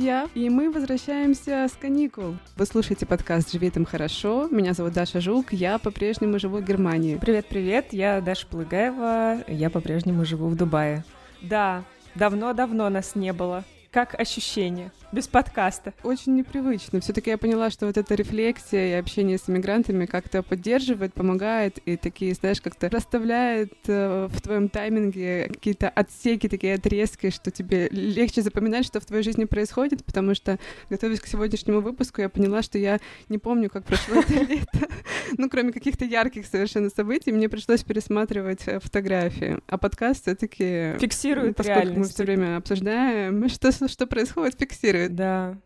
друзья! 0.00 0.30
И 0.34 0.48
мы 0.48 0.70
возвращаемся 0.70 1.66
с 1.70 1.72
каникул. 1.72 2.38
Вы 2.56 2.64
слушаете 2.64 3.04
подкаст 3.04 3.52
«Живи 3.52 3.68
там 3.68 3.84
хорошо». 3.84 4.48
Меня 4.50 4.72
зовут 4.72 4.94
Даша 4.94 5.20
Жук, 5.20 5.52
я 5.52 5.78
по-прежнему 5.78 6.38
живу 6.38 6.56
в 6.56 6.64
Германии. 6.64 7.16
Привет-привет, 7.16 7.92
я 7.92 8.22
Даша 8.22 8.46
Плыгаева, 8.46 9.44
я 9.46 9.68
по-прежнему 9.68 10.24
живу 10.24 10.48
в 10.48 10.56
Дубае. 10.56 11.04
Да, 11.42 11.84
давно-давно 12.14 12.88
нас 12.88 13.14
не 13.14 13.34
было. 13.34 13.62
Как 13.90 14.18
ощущение? 14.18 14.90
Без 15.12 15.26
подкаста. 15.26 15.92
Очень 16.02 16.36
непривычно. 16.36 17.00
Все-таки 17.00 17.30
я 17.30 17.38
поняла, 17.38 17.70
что 17.70 17.86
вот 17.86 17.96
эта 17.96 18.14
рефлексия 18.14 18.96
и 18.96 19.00
общение 19.00 19.38
с 19.38 19.48
иммигрантами 19.48 20.06
как-то 20.06 20.42
поддерживает, 20.42 21.14
помогает 21.14 21.78
и 21.78 21.96
такие, 21.96 22.34
знаешь, 22.34 22.60
как-то 22.60 22.88
расставляет 22.88 23.72
э, 23.86 24.28
в 24.30 24.40
твоем 24.40 24.68
тайминге 24.68 25.48
какие-то 25.48 25.88
отсеки, 25.88 26.48
такие 26.48 26.74
отрезки, 26.74 27.30
что 27.30 27.50
тебе 27.50 27.88
легче 27.90 28.42
запоминать, 28.42 28.86
что 28.86 29.00
в 29.00 29.04
твоей 29.04 29.22
жизни 29.22 29.44
происходит, 29.44 30.04
потому 30.04 30.34
что, 30.34 30.58
готовясь 30.88 31.20
к 31.20 31.26
сегодняшнему 31.26 31.80
выпуску, 31.80 32.20
я 32.20 32.28
поняла, 32.28 32.62
что 32.62 32.78
я 32.78 33.00
не 33.28 33.38
помню, 33.38 33.68
как 33.68 33.84
прошло 33.84 34.20
это 34.20 34.32
лето. 34.48 34.88
Ну, 35.36 35.48
кроме 35.48 35.72
каких-то 35.72 36.04
ярких 36.04 36.46
совершенно 36.46 36.90
событий, 36.90 37.32
мне 37.32 37.48
пришлось 37.48 37.82
пересматривать 37.82 38.62
э, 38.66 38.78
фотографии. 38.78 39.58
А 39.66 39.78
подкаст 39.78 40.22
все-таки 40.22 40.96
фиксирует 40.98 41.56
поскольку 41.56 41.80
реальность. 41.80 41.98
мы 41.98 42.04
все 42.04 42.22
время 42.22 42.56
обсуждаем, 42.56 43.48
что, 43.48 43.72
что 43.88 44.06
происходит, 44.06 44.58
фиксирует 44.58 44.99
да. 45.08 45.56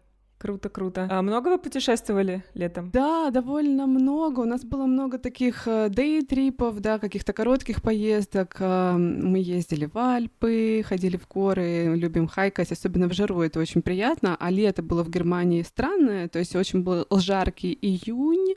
Круто, 0.44 0.68
круто. 0.68 1.08
А 1.10 1.22
много 1.22 1.48
вы 1.48 1.58
путешествовали 1.58 2.44
летом? 2.52 2.90
Да, 2.92 3.30
довольно 3.30 3.86
много. 3.86 4.40
У 4.40 4.44
нас 4.44 4.62
было 4.62 4.84
много 4.84 5.16
таких 5.16 5.66
дей-трипов, 5.88 6.80
да, 6.80 6.98
каких-то 6.98 7.32
коротких 7.32 7.80
поездок. 7.80 8.56
А, 8.60 8.94
мы 8.98 9.38
ездили 9.38 9.86
в 9.86 9.96
Альпы, 9.96 10.84
ходили 10.86 11.16
в 11.16 11.26
горы, 11.26 11.96
любим 11.96 12.28
хайкать, 12.28 12.72
особенно 12.72 13.08
в 13.08 13.14
жару, 13.14 13.40
это 13.40 13.58
очень 13.58 13.80
приятно. 13.80 14.36
А 14.38 14.50
лето 14.50 14.82
было 14.82 15.02
в 15.02 15.08
Германии 15.08 15.62
странное, 15.62 16.28
то 16.28 16.38
есть 16.38 16.54
очень 16.54 16.82
был 16.82 17.06
жаркий 17.10 17.78
июнь 17.80 18.52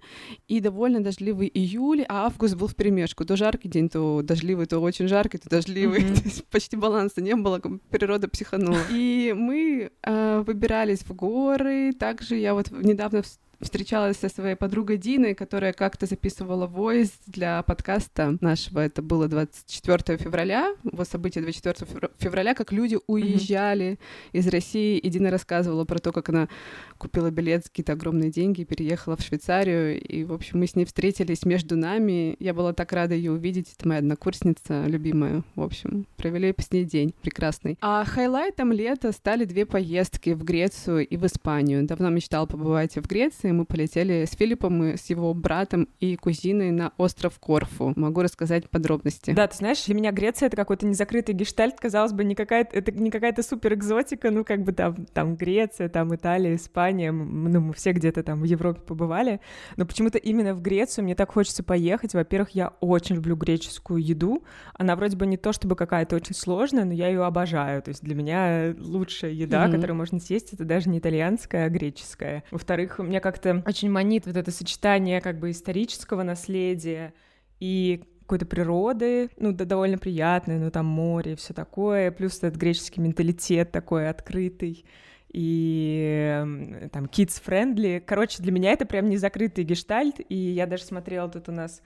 и 0.50 0.60
довольно 0.60 1.00
дождливый 1.02 1.50
июль, 1.54 2.04
а 2.10 2.26
август 2.26 2.58
был 2.58 2.68
в 2.68 2.76
перемешку. 2.76 3.24
То 3.24 3.38
жаркий 3.38 3.70
день, 3.70 3.88
то 3.88 4.22
дождливый, 4.24 4.66
то 4.66 4.80
очень 4.80 5.08
жаркий, 5.08 5.38
то 5.38 5.50
дождливый. 5.50 6.02
Mm-hmm. 6.02 6.16
То 6.22 6.24
есть 6.26 6.46
почти 6.48 6.76
баланса 6.76 7.22
не 7.22 7.36
было, 7.38 7.62
природа 7.90 8.28
психанула. 8.28 8.80
И 8.92 9.34
мы 9.38 9.90
э, 10.04 10.44
выбирались 10.46 11.06
в 11.06 11.14
горы, 11.16 11.77
также 12.00 12.36
я 12.36 12.54
вот 12.54 12.72
недавно 12.72 13.24
встречалась 13.60 14.18
со 14.18 14.30
своей 14.30 14.56
подругой 14.56 14.98
Диной, 14.98 15.34
которая 15.34 15.74
как-то 15.74 16.06
записывала 16.06 16.68
войс 16.68 17.12
для 17.26 17.62
подкаста 17.64 18.38
нашего. 18.42 18.80
Это 18.80 19.02
было 19.02 19.28
24 19.28 20.18
февраля, 20.18 20.76
вот 20.84 21.08
событие 21.08 21.42
24 21.42 22.12
февраля, 22.20 22.54
как 22.54 22.72
люди 22.72 22.98
уезжали 23.08 23.86
mm-hmm. 23.86 24.40
из 24.40 24.48
России. 24.48 24.98
И 24.98 25.10
Дина 25.10 25.32
рассказывала 25.32 25.86
про 25.86 26.00
то, 26.00 26.12
как 26.12 26.30
она 26.30 26.50
купила 26.98 27.32
билет 27.32 27.64
за 27.64 27.70
какие-то 27.70 27.94
огромные 27.94 28.32
деньги, 28.32 28.64
переехала 28.64 29.16
в 29.18 29.22
Швейцарию. 29.22 30.00
И, 30.02 30.24
в 30.24 30.34
общем, 30.34 30.60
мы 30.60 30.68
с 30.68 30.76
ней 30.76 30.86
встретились 30.86 31.46
между 31.46 31.76
нами. 31.76 32.36
Я 32.40 32.54
была 32.54 32.74
так 32.74 32.92
рада 32.94 33.16
ее 33.16 33.32
увидеть. 33.32 33.74
Это 33.78 33.88
моя 33.88 34.00
однокурсница 34.00 34.86
любимая. 34.86 35.44
В 35.56 35.62
общем, 35.62 36.08
провели 36.16 36.54
с 36.58 36.72
ней 36.72 36.86
день 36.86 37.14
прекрасный. 37.22 37.78
А 37.82 38.04
хайлайтом 38.06 38.72
лета 38.72 39.12
стали 39.12 39.46
две 39.46 39.66
поездки 39.66 40.32
в 40.32 40.44
Грецию 40.44 41.08
и 41.08 41.18
в 41.18 41.26
Испанию. 41.26 41.86
Давно 41.86 42.10
мечтала 42.10 42.46
побывать 42.46 42.96
в 42.96 43.08
Греции, 43.08 43.47
Греции 43.48 43.52
мы 43.52 43.66
полетели 43.66 44.26
с 44.26 44.36
Филиппом 44.36 44.84
и 44.84 44.98
с 44.98 45.10
его 45.10 45.34
братом 45.34 45.88
и 46.00 46.16
кузиной 46.16 46.72
на 46.72 46.92
остров 46.98 47.40
Корфу. 47.40 47.94
Могу 47.96 48.22
рассказать 48.22 48.70
подробности. 48.70 49.32
Да, 49.32 49.48
ты 49.48 49.58
знаешь, 49.58 49.84
для 49.86 49.96
меня 49.96 50.12
Греция— 50.12 50.48
это 50.48 50.58
какой-то 50.58 50.86
незакрытый 50.86 51.36
гештальт, 51.36 51.80
казалось 51.80 52.14
бы, 52.14 52.24
не 52.24 52.36
какая-то, 52.36 52.78
это 52.78 52.92
не 52.92 53.12
какая-то 53.12 53.44
супер 53.44 53.74
экзотика, 53.74 54.32
ну, 54.32 54.44
как 54.44 54.64
бы 54.64 54.74
там, 54.74 55.06
там 55.14 55.36
Греция, 55.36 55.90
там 55.90 56.14
Италия, 56.16 56.56
Испания, 56.56 57.12
ну, 57.12 57.62
мы 57.62 57.74
все 57.74 57.92
где-то 57.92 58.24
там 58.24 58.42
в 58.42 58.44
Европе 58.44 58.82
побывали, 58.82 59.40
но 59.78 59.86
почему-то 59.86 60.18
именно 60.18 60.54
в 60.54 60.62
Грецию 60.62 61.06
мне 61.06 61.16
так 61.16 61.32
хочется 61.32 61.64
поехать. 61.64 62.14
Во-первых, 62.14 62.52
я 62.52 62.74
очень 62.80 63.16
люблю 63.16 63.36
греческую 63.36 64.04
еду, 64.04 64.44
она 64.74 64.96
вроде 64.96 65.18
бы 65.18 65.26
не 65.26 65.38
то 65.38 65.54
чтобы 65.54 65.76
какая-то 65.76 66.16
очень 66.16 66.36
сложная, 66.36 66.86
но 66.86 66.94
я 66.94 67.08
ее 67.08 67.24
обожаю, 67.26 67.82
то 67.82 67.90
есть 67.90 68.04
для 68.04 68.16
меня 68.16 68.76
лучшая 68.78 69.32
еда, 69.32 69.66
mm-hmm. 69.66 69.72
которую 69.72 69.96
можно 69.96 70.20
съесть, 70.20 70.54
это 70.54 70.66
даже 70.66 70.90
не 70.90 71.00
итальянская, 71.00 71.66
а 71.66 71.70
греческая. 71.70 72.44
Во-вторых, 72.52 73.00
мне 73.00 73.20
как 73.20 73.37
как-то 73.38 73.70
очень 73.70 73.90
манит 73.90 74.26
вот 74.26 74.36
это 74.36 74.52
сочетание 74.52 75.22
как 75.22 75.40
бы 75.40 75.52
исторического 75.52 76.24
наследия 76.24 77.14
и 77.60 78.04
какой-то 78.22 78.46
природы, 78.46 79.30
ну, 79.38 79.54
да, 79.54 79.64
довольно 79.64 79.98
приятной, 79.98 80.60
ну, 80.60 80.70
там 80.70 80.86
море 80.86 81.34
и 81.34 81.36
все 81.36 81.54
такое, 81.54 82.12
плюс 82.12 82.38
этот 82.38 82.56
греческий 82.56 83.00
менталитет 83.00 83.72
такой 83.72 84.10
открытый 84.10 84.86
и 85.32 86.44
там 86.92 87.06
kids-friendly. 87.06 88.02
Короче, 88.02 88.44
для 88.44 88.52
меня 88.52 88.72
это 88.74 88.86
прям 88.86 89.08
не 89.08 89.18
закрытый 89.18 89.64
гештальт, 89.64 90.20
и 90.28 90.36
я 90.36 90.66
даже 90.66 90.84
смотрела 90.84 91.30
тут 91.30 91.48
у 91.48 91.52
нас 91.54 91.82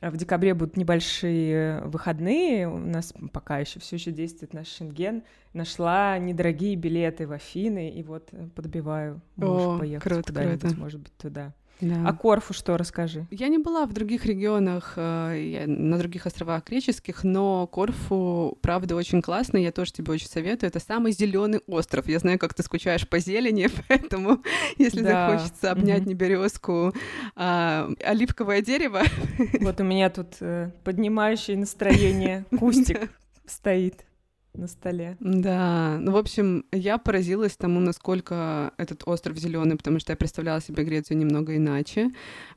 в 0.00 0.16
декабре 0.16 0.54
будут 0.54 0.76
небольшие 0.76 1.82
выходные, 1.82 2.68
у 2.68 2.78
нас 2.78 3.12
пока 3.32 3.58
еще 3.58 3.80
все 3.80 3.96
еще 3.96 4.12
действует 4.12 4.54
наш 4.54 4.68
шенген. 4.68 5.22
Нашла 5.52 6.18
недорогие 6.18 6.74
билеты 6.76 7.26
в 7.26 7.32
Афины, 7.32 7.90
и 7.90 8.02
вот 8.02 8.30
подбиваю 8.54 9.20
мужа 9.36 9.78
поехать 9.78 10.08
круто, 10.08 10.22
куда-нибудь, 10.28 10.60
круто. 10.60 10.76
может 10.78 11.00
быть, 11.00 11.16
туда. 11.16 11.52
Да. 11.80 12.04
А 12.06 12.12
Корфу 12.12 12.52
что, 12.52 12.76
расскажи? 12.76 13.26
Я 13.30 13.48
не 13.48 13.58
была 13.58 13.86
в 13.86 13.92
других 13.92 14.26
регионах, 14.26 14.94
э, 14.96 15.64
на 15.66 15.98
других 15.98 16.26
островах 16.26 16.66
греческих, 16.66 17.24
но 17.24 17.66
Корфу, 17.66 18.58
правда, 18.60 18.96
очень 18.96 19.22
классно, 19.22 19.56
я 19.56 19.72
тоже 19.72 19.92
тебе 19.92 20.12
очень 20.12 20.28
советую. 20.28 20.68
Это 20.68 20.80
самый 20.80 21.12
зеленый 21.12 21.60
остров. 21.66 22.08
Я 22.08 22.18
знаю, 22.18 22.38
как 22.38 22.54
ты 22.54 22.62
скучаешь 22.62 23.08
по 23.08 23.18
зелени, 23.18 23.68
поэтому 23.88 24.42
если 24.78 25.02
да. 25.02 25.30
захочется 25.30 25.70
обнять 25.70 26.02
mm-hmm. 26.02 26.08
не 26.08 26.14
березку, 26.14 26.92
а 27.36 27.88
оливковое 28.04 28.62
дерево. 28.62 29.02
Вот 29.60 29.80
у 29.80 29.84
меня 29.84 30.10
тут 30.10 30.36
э, 30.40 30.70
поднимающий 30.84 31.56
настроение 31.56 32.44
кустик 32.58 33.10
стоит 33.46 34.04
на 34.54 34.66
столе. 34.66 35.16
Да, 35.20 35.98
ну, 36.00 36.12
в 36.12 36.16
общем, 36.16 36.64
я 36.72 36.98
поразилась 36.98 37.56
тому, 37.56 37.80
насколько 37.80 38.72
этот 38.76 39.02
остров 39.06 39.38
зеленый, 39.38 39.76
потому 39.76 39.98
что 40.00 40.12
я 40.12 40.16
представляла 40.16 40.60
себе 40.60 40.84
Грецию 40.84 41.18
немного 41.18 41.56
иначе. 41.56 42.10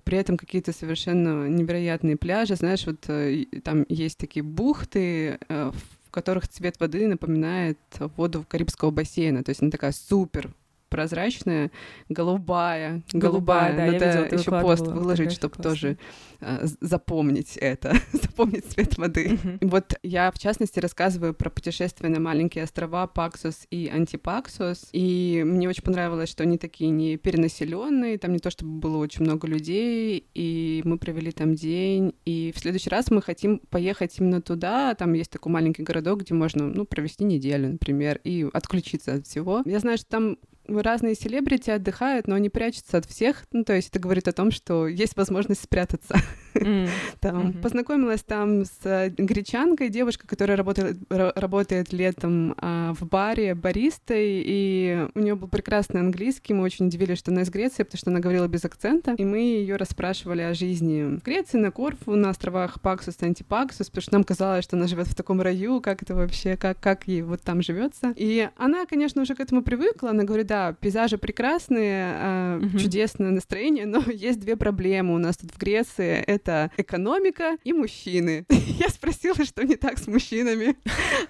При 0.03 0.17
этом 0.17 0.37
какие-то 0.37 0.73
совершенно 0.73 1.47
невероятные 1.47 2.17
пляжи, 2.17 2.55
знаешь, 2.55 2.85
вот 2.85 3.09
э, 3.09 3.45
там 3.63 3.85
есть 3.89 4.17
такие 4.17 4.43
бухты, 4.43 5.37
э, 5.47 5.71
в 5.71 6.09
которых 6.11 6.47
цвет 6.47 6.79
воды 6.79 7.07
напоминает 7.07 7.79
воду 8.17 8.45
Карибского 8.47 8.91
бассейна, 8.91 9.43
то 9.43 9.49
есть 9.49 9.61
она 9.61 9.71
такая 9.71 9.91
супер 9.91 10.53
прозрачная, 10.93 11.71
голубая, 12.07 13.01
голубая. 13.13 13.71
голубая 13.73 13.99
да, 13.99 14.21
Надо 14.21 14.35
еще 14.35 14.51
пост 14.51 14.85
выложить, 14.85 15.31
чтобы 15.31 15.55
тоже 15.55 15.97
э, 16.39 16.67
запомнить 16.81 17.57
это, 17.57 17.95
запомнить 18.13 18.65
цвет 18.65 18.95
воды. 18.99 19.29
Mm-hmm. 19.29 19.57
Вот 19.61 19.95
я, 20.03 20.31
в 20.31 20.37
частности, 20.37 20.79
рассказываю 20.79 21.33
про 21.33 21.49
путешествия 21.49 22.09
на 22.09 22.19
маленькие 22.19 22.65
острова 22.65 23.07
Паксус 23.07 23.65
и 23.71 23.89
Антипаксус, 23.91 24.89
и 24.91 25.41
мне 25.43 25.67
очень 25.67 25.81
понравилось, 25.81 26.29
что 26.29 26.43
они 26.43 26.59
такие 26.59 26.91
не 26.91 27.17
перенаселенные, 27.17 28.19
там 28.19 28.31
не 28.31 28.39
то 28.39 28.51
чтобы 28.51 28.73
было 28.73 28.97
очень 28.97 29.23
много 29.23 29.47
людей, 29.47 30.27
и 30.35 30.83
мы 30.85 30.99
провели 30.99 31.31
там 31.31 31.55
день, 31.55 32.13
и 32.23 32.53
в 32.55 32.59
следующий 32.59 32.91
раз 32.91 33.09
мы 33.09 33.23
хотим 33.23 33.57
поехать 33.71 34.19
именно 34.19 34.43
туда, 34.43 34.93
там 34.93 35.13
есть 35.13 35.31
такой 35.31 35.51
маленький 35.51 35.81
городок, 35.81 36.21
где 36.21 36.35
можно, 36.35 36.67
ну, 36.67 36.85
провести 36.85 37.23
неделю, 37.23 37.69
например, 37.69 38.21
и 38.23 38.47
отключиться 38.53 39.15
от 39.15 39.25
всего. 39.25 39.63
Я 39.65 39.79
знаю, 39.79 39.97
что 39.97 40.07
там 40.07 40.37
разные 40.67 41.15
селебрити 41.15 41.69
отдыхают, 41.69 42.27
но 42.27 42.35
они 42.35 42.49
прячутся 42.49 42.97
от 42.97 43.05
всех. 43.05 43.45
Ну, 43.51 43.63
то 43.63 43.73
есть 43.73 43.89
это 43.89 43.99
говорит 43.99 44.27
о 44.27 44.33
том, 44.33 44.51
что 44.51 44.87
есть 44.87 45.15
возможность 45.15 45.63
спрятаться. 45.63 46.15
Mm. 46.55 46.89
там. 47.19 47.47
Mm-hmm. 47.47 47.61
Познакомилась 47.61 48.23
там 48.23 48.65
с 48.65 49.09
гречанкой, 49.17 49.89
девушкой, 49.89 50.27
которая 50.27 50.57
работает, 50.57 50.97
работает 51.09 51.93
летом 51.93 52.55
а, 52.57 52.93
в 52.93 53.07
баре 53.07 53.55
баристой, 53.55 54.43
и 54.45 55.07
у 55.13 55.19
нее 55.19 55.35
был 55.35 55.47
прекрасный 55.47 56.01
английский. 56.01 56.53
Мы 56.53 56.63
очень 56.63 56.87
удивились, 56.87 57.17
что 57.19 57.31
она 57.31 57.41
из 57.41 57.49
Греции, 57.49 57.83
потому 57.83 57.97
что 57.97 58.09
она 58.11 58.19
говорила 58.19 58.47
без 58.47 58.65
акцента. 58.65 59.13
И 59.17 59.25
мы 59.25 59.39
ее 59.39 59.75
расспрашивали 59.75 60.41
о 60.41 60.53
жизни 60.53 61.03
в 61.03 61.23
Греции, 61.23 61.57
на 61.57 61.71
Корфу, 61.71 62.15
на 62.15 62.29
островах 62.29 62.81
Паксус 62.81 63.15
и 63.21 63.25
Антипаксус, 63.25 63.87
потому 63.89 64.01
что 64.01 64.13
нам 64.13 64.23
казалось, 64.23 64.63
что 64.63 64.77
она 64.77 64.87
живет 64.87 65.07
в 65.07 65.15
таком 65.15 65.41
раю, 65.41 65.81
как 65.81 66.03
это 66.03 66.15
вообще, 66.15 66.57
как, 66.57 66.79
как 66.79 67.07
ей 67.07 67.21
вот 67.21 67.41
там 67.41 67.61
живется. 67.61 68.13
И 68.15 68.49
она, 68.57 68.85
конечно, 68.85 69.21
уже 69.21 69.35
к 69.35 69.39
этому 69.39 69.63
привыкла. 69.63 70.11
Она 70.11 70.23
говорит, 70.23 70.47
да, 70.47 70.73
пейзажи 70.73 71.17
прекрасные, 71.17 72.13
uh-huh. 72.13 72.79
чудесное 72.79 73.31
настроение, 73.31 73.85
но 73.85 74.03
есть 74.11 74.39
две 74.39 74.55
проблемы 74.55 75.15
у 75.15 75.17
нас 75.17 75.37
тут 75.37 75.51
в 75.51 75.57
Греции. 75.57 76.23
Это 76.27 76.42
экономика 76.77 77.57
и 77.63 77.73
мужчины. 77.73 78.45
Я 78.49 78.89
спросила, 78.89 79.43
что 79.45 79.63
не 79.63 79.75
так 79.75 79.97
с 79.97 80.07
мужчинами. 80.07 80.75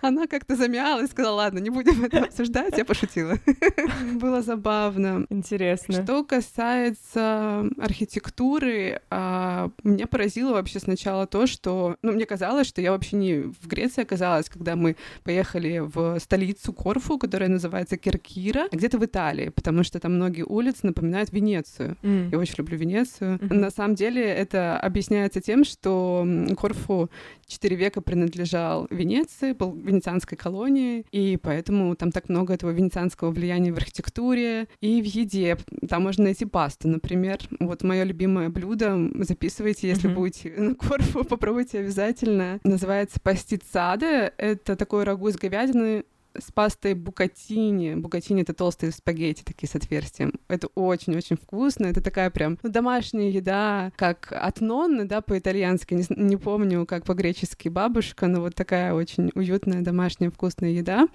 Она 0.01 0.27
как-то 0.27 0.55
замялась, 0.55 1.11
сказала, 1.11 1.35
ладно, 1.35 1.59
не 1.59 1.69
будем 1.69 2.03
это 2.03 2.23
обсуждать, 2.23 2.77
я 2.77 2.85
пошутила. 2.85 3.37
Было 4.13 4.41
забавно. 4.41 5.25
Интересно. 5.29 6.03
Что 6.03 6.23
касается 6.23 7.65
архитектуры, 7.77 9.01
а, 9.09 9.69
меня 9.83 10.07
поразило 10.07 10.53
вообще 10.53 10.79
сначала 10.79 11.27
то, 11.27 11.47
что... 11.47 11.97
Ну, 12.01 12.11
мне 12.11 12.25
казалось, 12.25 12.67
что 12.67 12.81
я 12.81 12.91
вообще 12.91 13.15
не 13.15 13.35
в 13.41 13.67
Греции 13.67 14.01
оказалась, 14.01 14.49
когда 14.49 14.75
мы 14.75 14.95
поехали 15.23 15.79
в 15.79 16.19
столицу 16.19 16.73
Корфу, 16.73 17.17
которая 17.17 17.49
называется 17.49 17.97
Киркира, 17.97 18.67
а 18.71 18.75
где-то 18.75 18.97
в 18.97 19.05
Италии, 19.05 19.49
потому 19.49 19.83
что 19.83 19.99
там 19.99 20.15
многие 20.15 20.43
улицы 20.43 20.79
напоминают 20.83 21.31
Венецию. 21.31 21.97
Mm. 22.01 22.29
Я 22.31 22.39
очень 22.39 22.55
люблю 22.57 22.77
Венецию. 22.77 23.37
Mm-hmm. 23.37 23.53
На 23.53 23.71
самом 23.71 23.95
деле 23.95 24.23
это 24.23 24.79
объясняется 25.03 25.41
тем, 25.41 25.65
что 25.65 26.25
Корфу 26.57 27.09
четыре 27.45 27.75
века 27.75 28.01
принадлежал 28.01 28.87
Венеции, 28.89 29.51
был 29.51 29.73
венецианской 29.73 30.37
колонией, 30.37 31.05
и 31.11 31.37
поэтому 31.37 31.95
там 31.95 32.11
так 32.11 32.29
много 32.29 32.53
этого 32.53 32.71
венецианского 32.71 33.31
влияния 33.31 33.73
в 33.73 33.77
архитектуре 33.77 34.67
и 34.79 35.01
в 35.01 35.05
еде. 35.05 35.57
Там 35.89 36.03
можно 36.03 36.23
найти 36.23 36.45
пасту, 36.45 36.87
например. 36.87 37.39
Вот 37.59 37.83
мое 37.83 38.03
любимое 38.03 38.49
блюдо, 38.49 38.97
записывайте, 39.19 39.89
если 39.89 40.09
mm-hmm. 40.09 40.15
будете 40.15 40.49
на 40.57 40.75
Корфу, 40.75 41.25
попробуйте 41.25 41.79
обязательно. 41.79 42.59
Называется 42.63 43.19
пастицаде. 43.19 44.33
Это 44.37 44.75
такой 44.75 45.03
рагу 45.03 45.27
из 45.27 45.35
говядины 45.35 46.05
с 46.37 46.51
пастой 46.51 46.93
букатини. 46.93 47.95
Букатини— 47.95 48.41
это 48.43 48.53
толстые 48.53 48.91
спагетти 48.91 49.43
такие 49.43 49.69
с 49.69 49.75
отверстием. 49.75 50.33
Это 50.47 50.67
очень-очень 50.75 51.37
вкусно. 51.37 51.85
Это 51.85 52.01
такая 52.01 52.29
прям 52.29 52.57
ну, 52.63 52.69
домашняя 52.69 53.29
еда, 53.29 53.91
как 53.95 54.31
от 54.31 54.61
нонны, 54.61 55.05
да, 55.05 55.21
по-итальянски. 55.21 55.93
Не, 55.93 56.05
не 56.09 56.37
помню, 56.37 56.85
как 56.85 57.05
по-гречески 57.05 57.69
бабушка, 57.69 58.27
но 58.27 58.41
вот 58.41 58.55
такая 58.55 58.93
очень 58.93 59.31
уютная 59.35 59.81
домашняя 59.81 60.29
вкусная 60.29 60.71
еда. 60.71 61.07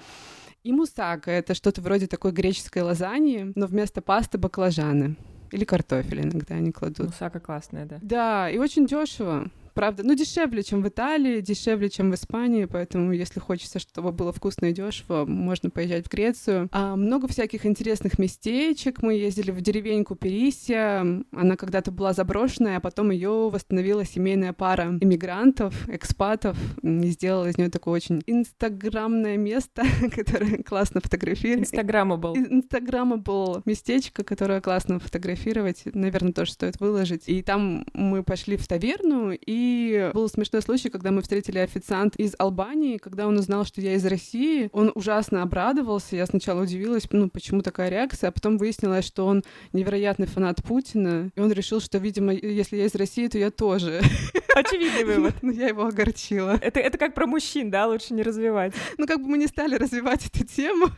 И 0.65 0.73
мусака— 0.73 1.31
это 1.33 1.55
что-то 1.55 1.81
вроде 1.81 2.07
такой 2.07 2.33
греческой 2.33 2.83
лазаньи, 2.83 3.53
но 3.55 3.67
вместо 3.67 4.03
пасты 4.03 4.39
баклажаны. 4.39 5.17
Или 5.51 5.65
картофель 5.65 6.21
иногда 6.21 6.57
они 6.57 6.73
кладут. 6.73 7.07
Мусака 7.07 7.41
классная, 7.41 7.87
да. 7.87 7.99
Да, 8.03 8.51
и 8.51 8.59
очень 8.59 8.87
дешево 8.87 9.51
правда, 9.79 10.03
ну, 10.03 10.17
дешевле, 10.17 10.65
чем 10.65 10.83
в 10.83 10.89
Италии, 10.89 11.41
дешевле, 11.41 11.89
чем 11.89 12.11
в 12.11 12.15
Испании, 12.17 12.65
поэтому, 12.65 13.13
если 13.13 13.39
хочется, 13.39 13.79
чтобы 13.79 14.11
было 14.11 14.33
вкусно 14.33 14.67
и 14.67 14.73
дешево, 14.73 15.25
можно 15.25 15.71
поезжать 15.71 16.07
в 16.07 16.11
Грецию. 16.11 16.69
А 16.73 16.97
много 16.97 17.29
всяких 17.29 17.65
интересных 17.65 18.19
местечек. 18.19 19.03
Мы 19.03 19.15
ездили 19.15 19.53
в 19.53 19.61
деревеньку 19.61 20.17
Перисия. 20.17 21.23
Она 21.31 21.55
когда-то 21.55 21.93
была 21.93 22.13
заброшенная, 22.13 22.79
а 22.79 22.81
потом 22.81 23.13
ее 23.13 23.51
восстановила 23.51 24.05
семейная 24.05 24.53
пара 24.53 24.99
иммигрантов, 25.01 25.89
экспатов, 25.89 26.59
и 26.83 27.07
сделала 27.11 27.47
из 27.47 27.57
нее 27.57 27.71
такое 27.71 27.95
очень 27.95 28.21
инстаграмное 28.27 29.37
место, 29.37 29.85
которое 30.13 30.61
классно 30.65 31.01
фотографировать. 31.01 31.69
Инстаграмабл. 31.69 32.37
Инстаграмабл 32.37 33.63
местечко, 33.65 34.25
которое 34.25 34.61
классно 34.61 34.99
фотографировать. 34.99 35.83
Наверное, 35.85 36.33
тоже 36.33 36.51
стоит 36.51 36.81
выложить. 36.81 37.29
И 37.29 37.43
там 37.43 37.87
мы 37.95 38.25
пошли 38.25 38.57
в 38.57 38.67
таверну, 38.67 39.31
и 39.31 39.68
был 40.15 40.29
смешной 40.29 40.63
случай, 40.63 40.91
когда 40.91 41.11
мы 41.11 41.23
встретили 41.23 41.59
официант 41.59 42.17
из 42.17 42.35
Албании, 42.39 42.99
когда 42.99 43.27
он 43.27 43.37
узнал, 43.37 43.65
что 43.65 43.81
я 43.81 43.95
из 43.95 44.05
России, 44.05 44.69
он 44.73 44.93
ужасно 44.95 45.43
обрадовался. 45.43 46.17
Я 46.17 46.27
сначала 46.27 46.63
удивилась, 46.63 47.07
ну, 47.11 47.29
почему 47.29 47.63
такая 47.63 47.89
реакция, 47.89 48.29
а 48.29 48.33
потом 48.33 48.59
выяснилось, 48.59 49.05
что 49.05 49.27
он 49.27 49.45
невероятный 49.73 50.27
фанат 50.27 50.63
Путина, 50.63 51.31
и 51.35 51.41
он 51.41 51.53
решил, 51.53 51.81
что, 51.81 51.99
видимо, 51.99 52.33
если 52.33 52.77
я 52.77 52.87
из 52.87 52.95
России, 52.95 53.29
то 53.29 53.39
я 53.39 53.51
тоже. 53.51 54.01
Очевидный 54.55 55.05
вывод. 55.05 55.35
Но 55.43 55.53
я 55.59 55.69
его 55.69 55.87
огорчила. 55.87 56.59
Это, 56.61 56.81
это 56.81 56.99
как 56.99 57.15
про 57.15 57.27
мужчин, 57.27 57.71
да, 57.71 57.87
лучше 57.87 58.15
не 58.15 58.23
развивать. 58.23 58.75
Ну, 58.97 59.07
как 59.07 59.21
бы 59.21 59.29
мы 59.29 59.39
не 59.39 59.47
стали 59.47 59.77
развивать 59.77 60.27
эту 60.27 60.47
тему. 60.47 60.89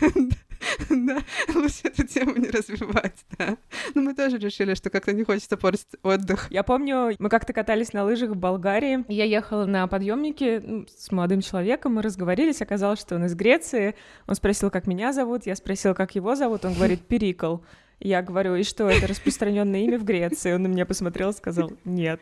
Да, 0.90 1.18
лучше 1.54 1.80
эту 1.84 2.06
тему 2.06 2.36
не 2.36 2.48
развивать, 2.48 3.24
да. 3.38 3.56
Но 3.94 4.02
мы 4.02 4.14
тоже 4.14 4.38
решили, 4.38 4.74
что 4.74 4.90
как-то 4.90 5.12
не 5.12 5.24
хочется 5.24 5.56
портить 5.56 5.86
отдых. 6.02 6.46
Я 6.50 6.62
помню, 6.62 7.14
мы 7.18 7.28
как-то 7.28 7.52
катались 7.52 7.92
на 7.92 8.04
лыжах 8.04 8.30
в 8.30 8.36
Болгарии. 8.36 9.04
Я 9.08 9.24
ехала 9.24 9.66
на 9.66 9.86
подъемнике 9.86 10.60
ну, 10.60 10.86
с 10.88 11.10
молодым 11.10 11.40
человеком, 11.40 11.94
мы 11.94 12.02
разговорились, 12.02 12.62
оказалось, 12.62 13.00
что 13.00 13.16
он 13.16 13.24
из 13.24 13.34
Греции. 13.34 13.94
Он 14.26 14.34
спросил, 14.34 14.70
как 14.70 14.86
меня 14.86 15.12
зовут, 15.12 15.46
я 15.46 15.56
спросила, 15.56 15.94
как 15.94 16.14
его 16.14 16.34
зовут, 16.34 16.64
он 16.64 16.74
говорит, 16.74 17.06
Перикл. 17.06 17.58
Я 18.04 18.20
говорю, 18.20 18.56
и 18.56 18.64
что, 18.64 18.88
это 18.88 19.06
распространенное 19.06 19.80
имя 19.80 19.96
в 19.96 20.04
Греции? 20.04 20.52
Он 20.52 20.62
на 20.62 20.66
меня 20.66 20.84
посмотрел 20.84 21.30
и 21.30 21.34
сказал, 21.34 21.72
нет. 21.84 22.20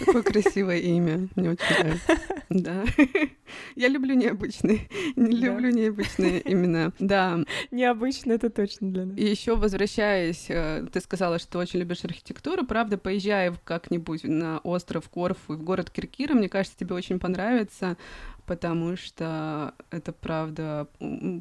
Какое 0.00 0.22
красивое 0.22 0.78
имя, 0.78 1.28
мне 1.36 1.50
очень 1.50 1.78
нравится. 1.78 2.18
Да. 2.50 2.84
Я 3.76 3.88
люблю 3.88 4.14
необычные, 4.14 4.88
не 5.14 5.36
люблю 5.36 5.70
необычные 5.70 6.42
имена. 6.52 6.92
Да. 6.98 7.38
Необычно 7.70 8.32
это 8.32 8.50
точно 8.50 8.90
для 8.92 9.04
нас. 9.06 9.18
И 9.18 9.24
еще 9.24 9.54
возвращаясь, 9.54 10.46
э, 10.48 10.84
ты 10.92 11.00
сказала, 11.00 11.38
что 11.38 11.60
очень 11.60 11.78
любишь 11.78 12.04
архитектуру, 12.04 12.66
правда, 12.66 12.98
поезжай 12.98 13.52
как-нибудь 13.64 14.24
на 14.24 14.58
остров 14.58 15.08
Корфу 15.08 15.54
и 15.54 15.56
в 15.56 15.62
город 15.62 15.90
Киркира, 15.90 16.34
мне 16.34 16.48
кажется, 16.48 16.76
тебе 16.76 16.96
очень 16.96 17.20
понравится 17.20 17.96
потому 18.50 18.96
что 18.96 19.74
это, 19.92 20.12
правда, 20.12 20.88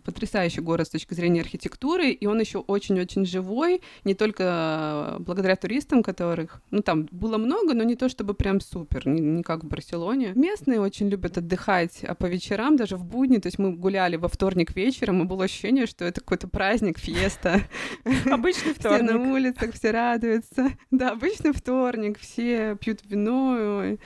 потрясающий 0.06 0.62
город 0.62 0.86
с 0.86 0.92
точки 0.92 1.16
зрения 1.16 1.42
архитектуры, 1.42 2.12
и 2.12 2.28
он 2.28 2.40
еще 2.40 2.60
очень-очень 2.60 3.26
живой, 3.26 3.82
не 4.04 4.14
только 4.14 5.16
благодаря 5.18 5.56
туристам, 5.56 6.04
которых, 6.04 6.62
ну, 6.70 6.84
там 6.84 7.08
было 7.10 7.40
много, 7.40 7.74
но 7.74 7.84
не 7.84 7.96
то 7.96 8.10
чтобы 8.10 8.36
прям 8.36 8.62
супер, 8.62 9.08
не, 9.08 9.22
не 9.22 9.42
как 9.42 9.64
в 9.64 9.68
Барселоне. 9.68 10.34
Местные 10.36 10.80
очень 10.80 11.10
любят 11.10 11.40
отдыхать 11.40 12.04
а 12.04 12.14
по 12.14 12.28
вечерам, 12.28 12.76
даже 12.76 12.96
в 12.96 13.04
будни, 13.04 13.40
то 13.40 13.48
есть 13.48 13.58
мы 13.58 13.76
гуляли 13.76 14.16
во 14.16 14.28
вторник 14.28 14.76
вечером, 14.76 15.24
и 15.24 15.26
было 15.26 15.46
ощущение, 15.46 15.88
что 15.88 16.06
это 16.06 16.22
какой-то 16.22 16.48
праздник, 16.48 17.00
феста. 17.00 17.62
Обычный 18.32 18.76
вторник. 18.76 19.10
Все 19.10 19.18
на 19.18 19.34
улицах, 19.34 19.74
все 19.74 19.90
радуются. 19.90 20.70
Да, 20.92 21.10
обычный 21.14 21.54
вторник, 21.54 22.20
все 22.20 22.78
пьют 22.80 23.00
вино, 23.04 23.98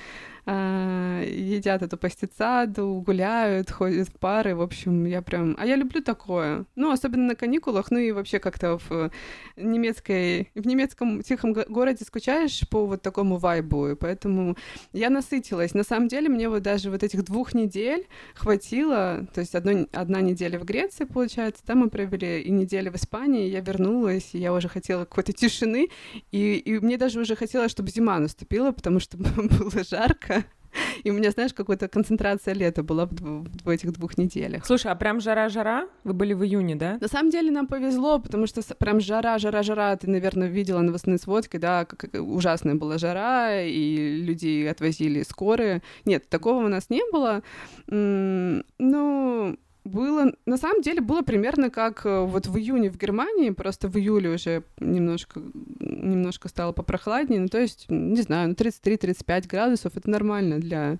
едят 0.46 1.82
эту 1.82 1.98
пастицаду, 1.98 3.02
гуляют, 3.06 3.72
ходят 3.72 4.10
в 4.10 4.14
пары, 4.14 4.56
в 4.56 4.62
общем, 4.62 5.06
я 5.06 5.22
прям... 5.22 5.56
А 5.58 5.66
я 5.66 5.76
люблю 5.76 6.02
такое. 6.02 6.66
Ну, 6.76 6.92
особенно 6.92 7.28
на 7.28 7.36
каникулах, 7.36 7.92
ну 7.92 8.00
и 8.00 8.12
вообще 8.12 8.40
как-то 8.40 8.78
в 8.78 9.12
немецкой... 9.56 10.52
В 10.56 10.68
немецком 10.68 11.22
тихом 11.22 11.54
городе 11.54 12.04
скучаешь 12.06 12.68
по 12.70 12.86
вот 12.86 13.02
такому 13.02 13.38
вайбу, 13.38 13.90
и 13.90 13.96
поэтому 13.96 14.58
я 14.92 15.10
насытилась. 15.10 15.74
На 15.74 15.84
самом 15.84 16.08
деле 16.08 16.30
мне 16.30 16.50
вот 16.50 16.62
даже 16.62 16.92
вот 16.92 17.04
этих 17.04 17.24
двух 17.24 17.54
недель 17.54 18.08
хватило, 18.36 19.26
то 19.34 19.40
есть 19.40 19.56
одно, 19.56 19.88
одна 19.94 20.22
неделя 20.22 20.60
в 20.60 20.66
Греции, 20.66 21.06
получается, 21.06 21.64
там 21.66 21.80
мы 21.80 21.90
провели 21.90 22.42
и 22.42 22.52
неделю 22.52 22.92
в 22.92 22.96
Испании, 22.96 23.50
я 23.50 23.62
вернулась, 23.62 24.30
и 24.34 24.40
я 24.40 24.54
уже 24.54 24.68
хотела 24.68 25.06
какой-то 25.06 25.32
тишины, 25.32 25.90
и, 26.32 26.56
и 26.56 26.80
мне 26.80 26.98
даже 26.98 27.20
уже 27.20 27.36
хотелось, 27.36 27.72
чтобы 27.72 27.90
зима 27.90 28.20
наступила, 28.20 28.72
потому 28.72 29.00
что 29.00 29.18
было 29.18 29.84
жарко. 29.84 30.33
И 31.04 31.12
у 31.12 31.14
меня, 31.14 31.32
знаешь, 31.32 31.54
какая-то 31.54 31.88
концентрация 31.88 32.54
лета 32.54 32.84
была 32.84 33.06
в, 33.06 33.46
в 33.64 33.70
этих 33.70 33.92
двух 33.94 34.18
неделях. 34.18 34.66
Слушай, 34.66 34.92
а 34.92 34.96
прям 34.96 35.20
жара-жара? 35.20 35.88
Вы 36.04 36.14
были 36.14 36.34
в 36.34 36.44
июне, 36.44 36.76
да? 36.76 36.98
На 37.00 37.08
самом 37.08 37.30
деле 37.30 37.52
нам 37.52 37.68
повезло, 37.68 38.20
потому 38.20 38.48
что 38.48 38.62
прям 38.76 39.00
жара-жара-жара, 39.00 39.96
ты, 39.98 40.10
наверное, 40.10 40.48
видела 40.48 40.82
новостные 40.82 41.18
сводки, 41.18 41.58
да, 41.58 41.86
как 41.86 42.10
ужасная 42.22 42.76
была 42.76 42.98
жара, 42.98 43.62
и 43.62 44.22
людей 44.22 44.70
отвозили 44.70 45.24
скорые. 45.24 45.82
Нет, 46.06 46.30
такого 46.30 46.66
у 46.66 46.70
нас 46.70 46.90
не 46.90 47.02
было. 47.12 47.44
Ну, 47.88 49.58
было, 49.84 50.34
на 50.46 50.58
самом 50.58 50.82
деле, 50.82 51.02
было 51.02 51.22
примерно 51.22 51.70
как 51.70 52.06
э, 52.06 52.22
вот 52.22 52.48
в 52.48 52.58
июне 52.58 52.90
в 52.90 52.98
Германии, 52.98 53.50
просто 53.50 53.88
в 53.88 53.98
июле 53.98 54.30
уже 54.30 54.64
немножко, 54.80 55.42
немножко 55.80 56.48
стало 56.48 56.72
попрохладнее, 56.72 57.42
ну, 57.42 57.48
то 57.48 57.60
есть, 57.60 57.86
не 57.90 58.22
знаю, 58.22 58.50
ну, 58.50 58.56
33-35 58.56 59.48
градусов— 59.48 59.94
это 59.98 60.10
нормально 60.10 60.60
для 60.60 61.00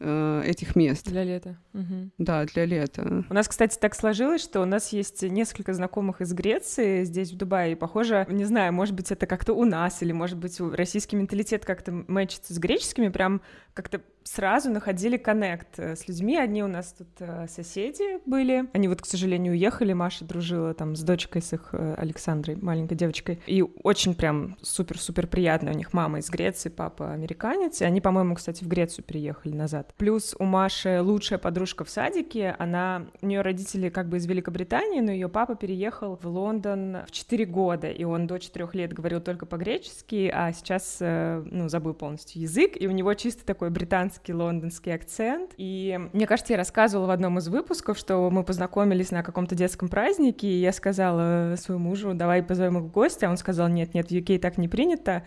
э, 0.00 0.42
этих 0.46 0.76
мест. 0.76 1.06
Для 1.06 1.24
лета. 1.24 1.58
Угу. 1.74 2.10
Да, 2.18 2.44
для 2.46 2.64
лета. 2.64 3.24
У 3.28 3.34
нас, 3.34 3.48
кстати, 3.48 3.76
так 3.78 3.94
сложилось, 3.94 4.42
что 4.42 4.62
у 4.62 4.64
нас 4.66 4.92
есть 4.92 5.22
несколько 5.22 5.74
знакомых 5.74 6.22
из 6.22 6.32
Греции 6.32 7.04
здесь, 7.04 7.32
в 7.32 7.36
Дубае, 7.36 7.72
и 7.72 7.76
похоже, 7.76 8.26
не 8.30 8.44
знаю, 8.44 8.72
может 8.72 8.94
быть, 8.94 9.10
это 9.12 9.26
как-то 9.26 9.52
у 9.52 9.64
нас, 9.64 10.02
или, 10.02 10.12
может 10.12 10.38
быть, 10.38 10.58
российский 10.60 11.16
менталитет 11.16 11.66
как-то 11.66 11.92
мэчится 11.92 12.54
с 12.54 12.58
греческими, 12.58 13.08
прям 13.08 13.42
как-то 13.74 14.00
сразу 14.26 14.70
находили 14.70 15.16
коннект 15.16 15.78
э, 15.78 15.96
с 15.96 16.08
людьми. 16.08 16.36
Одни 16.36 16.62
у 16.62 16.66
нас 16.66 16.92
тут 16.92 17.08
э, 17.20 17.46
соседи 17.48 18.18
были. 18.26 18.64
Они 18.72 18.88
вот, 18.88 19.00
к 19.00 19.06
сожалению, 19.06 19.52
уехали. 19.52 19.92
Маша 19.92 20.24
дружила 20.24 20.74
там 20.74 20.96
с 20.96 21.02
дочкой 21.02 21.42
с 21.42 21.52
их 21.52 21.70
э, 21.72 21.94
Александрой, 21.96 22.56
маленькой 22.56 22.96
девочкой. 22.96 23.40
И 23.46 23.62
очень 23.62 24.14
прям 24.14 24.56
супер-супер 24.62 25.26
приятно. 25.26 25.70
У 25.70 25.74
них 25.74 25.92
мама 25.92 26.18
из 26.18 26.28
Греции, 26.28 26.68
папа 26.68 27.12
американец. 27.12 27.80
И 27.80 27.84
они, 27.84 28.00
по-моему, 28.00 28.34
кстати, 28.34 28.64
в 28.64 28.68
Грецию 28.68 29.04
переехали 29.04 29.54
назад. 29.54 29.94
Плюс 29.96 30.34
у 30.38 30.44
Маши 30.44 31.00
лучшая 31.00 31.38
подружка 31.38 31.84
в 31.84 31.90
садике. 31.90 32.56
Она... 32.58 33.06
У 33.22 33.26
нее 33.26 33.42
родители 33.42 33.88
как 33.88 34.08
бы 34.08 34.16
из 34.16 34.26
Великобритании, 34.26 35.00
но 35.00 35.12
ее 35.12 35.28
папа 35.28 35.54
переехал 35.54 36.18
в 36.20 36.26
Лондон 36.26 36.98
в 37.06 37.12
4 37.12 37.44
года. 37.46 37.90
И 37.90 38.04
он 38.04 38.26
до 38.26 38.38
4 38.38 38.68
лет 38.72 38.92
говорил 38.92 39.20
только 39.20 39.46
по-гречески, 39.46 40.30
а 40.32 40.52
сейчас, 40.52 40.98
ну, 41.00 41.68
забыл 41.68 41.94
полностью 41.94 42.42
язык. 42.42 42.72
И 42.80 42.88
у 42.88 42.90
него 42.90 43.14
чисто 43.14 43.44
такой 43.44 43.70
британский 43.70 44.15
американский 44.16 44.32
лондонский 44.32 44.94
акцент. 44.94 45.52
И 45.56 45.98
мне 46.12 46.26
кажется, 46.26 46.52
я 46.52 46.56
рассказывала 46.58 47.06
в 47.06 47.10
одном 47.10 47.38
из 47.38 47.48
выпусков, 47.48 47.98
что 47.98 48.30
мы 48.30 48.42
познакомились 48.42 49.10
на 49.10 49.22
каком-то 49.22 49.54
детском 49.54 49.88
празднике, 49.88 50.46
и 50.48 50.60
я 50.60 50.72
сказала 50.72 51.54
своему 51.56 51.88
мужу, 51.88 52.14
давай 52.14 52.42
позовем 52.42 52.78
их 52.78 52.84
в 52.84 52.90
гости, 52.90 53.24
а 53.24 53.30
он 53.30 53.36
сказал, 53.36 53.68
нет, 53.68 53.94
нет, 53.94 54.08
в 54.08 54.10
UK 54.10 54.38
так 54.38 54.58
не 54.58 54.68
принято. 54.68 55.22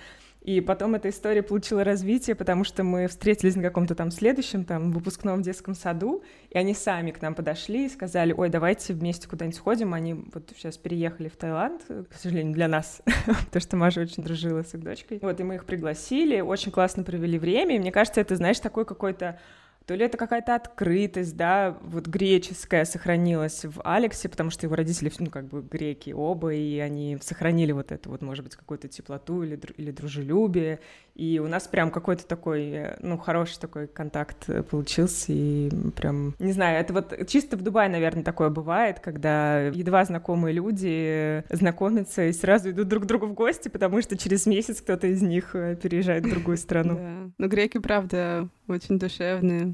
И 0.49 0.61
потом 0.61 0.95
эта 0.95 1.09
история 1.09 1.43
получила 1.43 1.83
развитие, 1.83 2.35
потому 2.35 2.63
что 2.63 2.83
мы 2.83 3.05
встретились 3.05 3.55
на 3.55 3.61
каком-то 3.61 3.93
там 3.93 4.09
следующем 4.09 4.65
там 4.65 4.91
выпускном 4.91 5.43
детском 5.43 5.75
саду, 5.75 6.23
и 6.49 6.57
они 6.57 6.73
сами 6.73 7.11
к 7.11 7.21
нам 7.21 7.35
подошли 7.35 7.85
и 7.85 7.89
сказали, 7.89 8.33
ой, 8.33 8.49
давайте 8.49 8.95
вместе 8.95 9.27
куда-нибудь 9.27 9.57
сходим. 9.57 9.93
Они 9.93 10.15
вот 10.15 10.51
сейчас 10.57 10.75
переехали 10.79 11.27
в 11.27 11.37
Таиланд, 11.37 11.83
к 11.85 12.15
сожалению, 12.15 12.55
для 12.55 12.67
нас, 12.67 13.03
потому 13.45 13.61
что 13.61 13.77
Маша 13.77 14.01
очень 14.01 14.23
дружила 14.23 14.63
с 14.63 14.73
их 14.73 14.81
дочкой. 14.81 15.19
Вот, 15.21 15.39
и 15.39 15.43
мы 15.43 15.53
их 15.53 15.65
пригласили, 15.65 16.41
очень 16.41 16.71
классно 16.71 17.03
провели 17.03 17.37
время, 17.37 17.75
и 17.75 17.79
мне 17.79 17.91
кажется, 17.91 18.19
это, 18.19 18.35
знаешь, 18.35 18.59
такой 18.59 18.85
какой-то 18.85 19.39
то 19.89 19.95
ли 19.95 20.05
это 20.05 20.19
какая-то 20.19 20.53
открытость, 20.53 21.35
да, 21.35 21.75
вот 21.81 22.05
греческая 22.05 22.85
сохранилась 22.85 23.65
в 23.65 23.81
Алексе, 23.83 24.29
потому 24.29 24.51
что 24.51 24.67
его 24.67 24.75
родители, 24.75 25.11
ну, 25.17 25.31
как 25.31 25.45
бы 25.45 25.63
греки 25.63 26.11
оба, 26.11 26.53
и 26.53 26.77
они 26.77 27.17
сохранили 27.21 27.71
вот 27.71 27.91
это 27.91 28.07
вот, 28.07 28.21
может 28.21 28.43
быть, 28.43 28.55
какую-то 28.55 28.87
теплоту 28.87 29.41
или, 29.41 29.59
или 29.77 29.89
дружелюбие, 29.89 30.79
и 31.15 31.39
у 31.39 31.47
нас 31.47 31.67
прям 31.67 31.89
какой-то 31.89 32.27
такой, 32.27 32.69
э, 32.69 32.97
ну, 33.01 33.17
хороший 33.17 33.59
такой 33.59 33.87
контакт 33.87 34.47
э, 34.47 34.61
получился, 34.61 35.33
и 35.33 35.71
прям, 35.95 36.35
не 36.37 36.51
знаю, 36.51 36.79
это 36.79 36.93
вот 36.93 37.27
чисто 37.27 37.57
в 37.57 37.63
Дубае, 37.63 37.89
наверное, 37.89 38.23
такое 38.23 38.49
бывает, 38.49 38.99
когда 38.99 39.59
едва 39.59 40.05
знакомые 40.05 40.53
люди 40.53 41.43
знакомятся 41.49 42.27
и 42.27 42.31
сразу 42.31 42.69
идут 42.69 42.87
друг 42.87 43.05
к 43.05 43.07
другу 43.07 43.25
в 43.25 43.33
гости, 43.33 43.69
потому 43.69 44.03
что 44.03 44.15
через 44.15 44.45
месяц 44.45 44.81
кто-то 44.81 45.07
из 45.07 45.23
них 45.23 45.55
э, 45.55 45.75
переезжает 45.75 46.27
в 46.27 46.29
другую 46.29 46.57
страну. 46.57 46.99
Да. 47.09 47.31
Но 47.37 47.47
греки, 47.47 47.77
правда, 47.77 48.49
очень 48.67 48.99
душевные. 48.99 49.73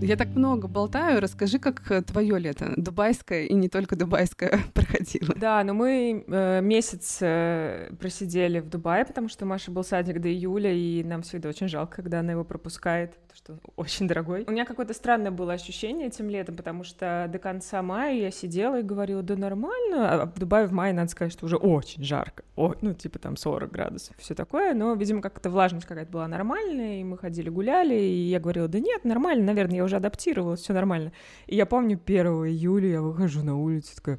Я 0.00 0.16
так 0.16 0.28
много 0.28 0.66
болтаю. 0.66 1.20
Расскажи, 1.20 1.58
как 1.58 1.90
э, 1.90 2.02
твое 2.02 2.38
лето, 2.38 2.72
дубайское 2.76 3.44
и 3.44 3.54
не 3.54 3.68
только 3.68 3.96
дубайское, 3.96 4.60
проходило. 4.74 5.34
Да, 5.36 5.62
но 5.62 5.74
мы 5.74 6.24
э, 6.26 6.60
месяц 6.62 7.18
э, 7.20 7.90
просидели 8.00 8.60
в 8.60 8.68
Дубае, 8.68 9.04
потому 9.04 9.28
что 9.28 9.44
Маша 9.44 9.70
был 9.70 9.84
садик 9.84 10.20
до 10.20 10.28
июля, 10.28 10.72
и 10.72 11.04
нам 11.04 11.22
всегда 11.22 11.50
очень 11.50 11.68
жалко, 11.68 11.96
когда 11.96 12.20
она 12.20 12.32
его 12.32 12.44
пропускает 12.44 13.14
что 13.34 13.58
очень 13.76 14.06
дорогой. 14.08 14.44
У 14.46 14.50
меня 14.50 14.64
какое-то 14.64 14.94
странное 14.94 15.30
было 15.30 15.52
ощущение 15.52 16.08
этим 16.08 16.28
летом, 16.28 16.56
потому 16.56 16.84
что 16.84 17.26
до 17.30 17.38
конца 17.38 17.82
мая 17.82 18.14
я 18.14 18.30
сидела 18.30 18.80
и 18.80 18.82
говорила, 18.82 19.22
да 19.22 19.36
нормально, 19.36 20.22
а 20.22 20.26
в 20.26 20.38
Дубае 20.38 20.66
в 20.66 20.72
мае, 20.72 20.92
надо 20.92 21.10
сказать, 21.10 21.32
что 21.32 21.46
уже 21.46 21.56
очень 21.56 22.04
жарко, 22.04 22.44
О, 22.56 22.74
ну, 22.80 22.94
типа 22.94 23.18
там 23.18 23.36
40 23.36 23.70
градусов, 23.70 24.16
все 24.18 24.34
такое, 24.34 24.74
но, 24.74 24.94
видимо, 24.94 25.22
как-то 25.22 25.50
влажность 25.50 25.86
какая-то 25.86 26.10
была 26.10 26.28
нормальная, 26.28 27.00
и 27.00 27.04
мы 27.04 27.18
ходили, 27.18 27.48
гуляли, 27.48 27.94
и 27.94 28.28
я 28.28 28.40
говорила, 28.40 28.68
да 28.68 28.78
нет, 28.78 29.04
нормально, 29.04 29.44
наверное, 29.44 29.76
я 29.76 29.84
уже 29.84 29.89
адаптировалась, 29.96 30.60
все 30.60 30.72
нормально. 30.72 31.12
И 31.46 31.56
я 31.56 31.66
помню, 31.66 32.00
1 32.04 32.26
июля 32.46 32.88
я 32.88 33.02
выхожу 33.02 33.42
на 33.42 33.56
улицу, 33.56 33.94
такая, 33.96 34.18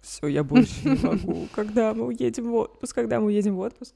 все, 0.00 0.26
я 0.26 0.44
больше 0.44 0.88
не 0.88 0.98
могу, 1.02 1.48
когда 1.54 1.94
мы 1.94 2.06
уедем 2.06 2.50
в 2.50 2.54
отпуск, 2.54 2.94
когда 2.94 3.20
мы 3.20 3.26
уедем 3.26 3.56
в 3.56 3.60
отпуск. 3.60 3.94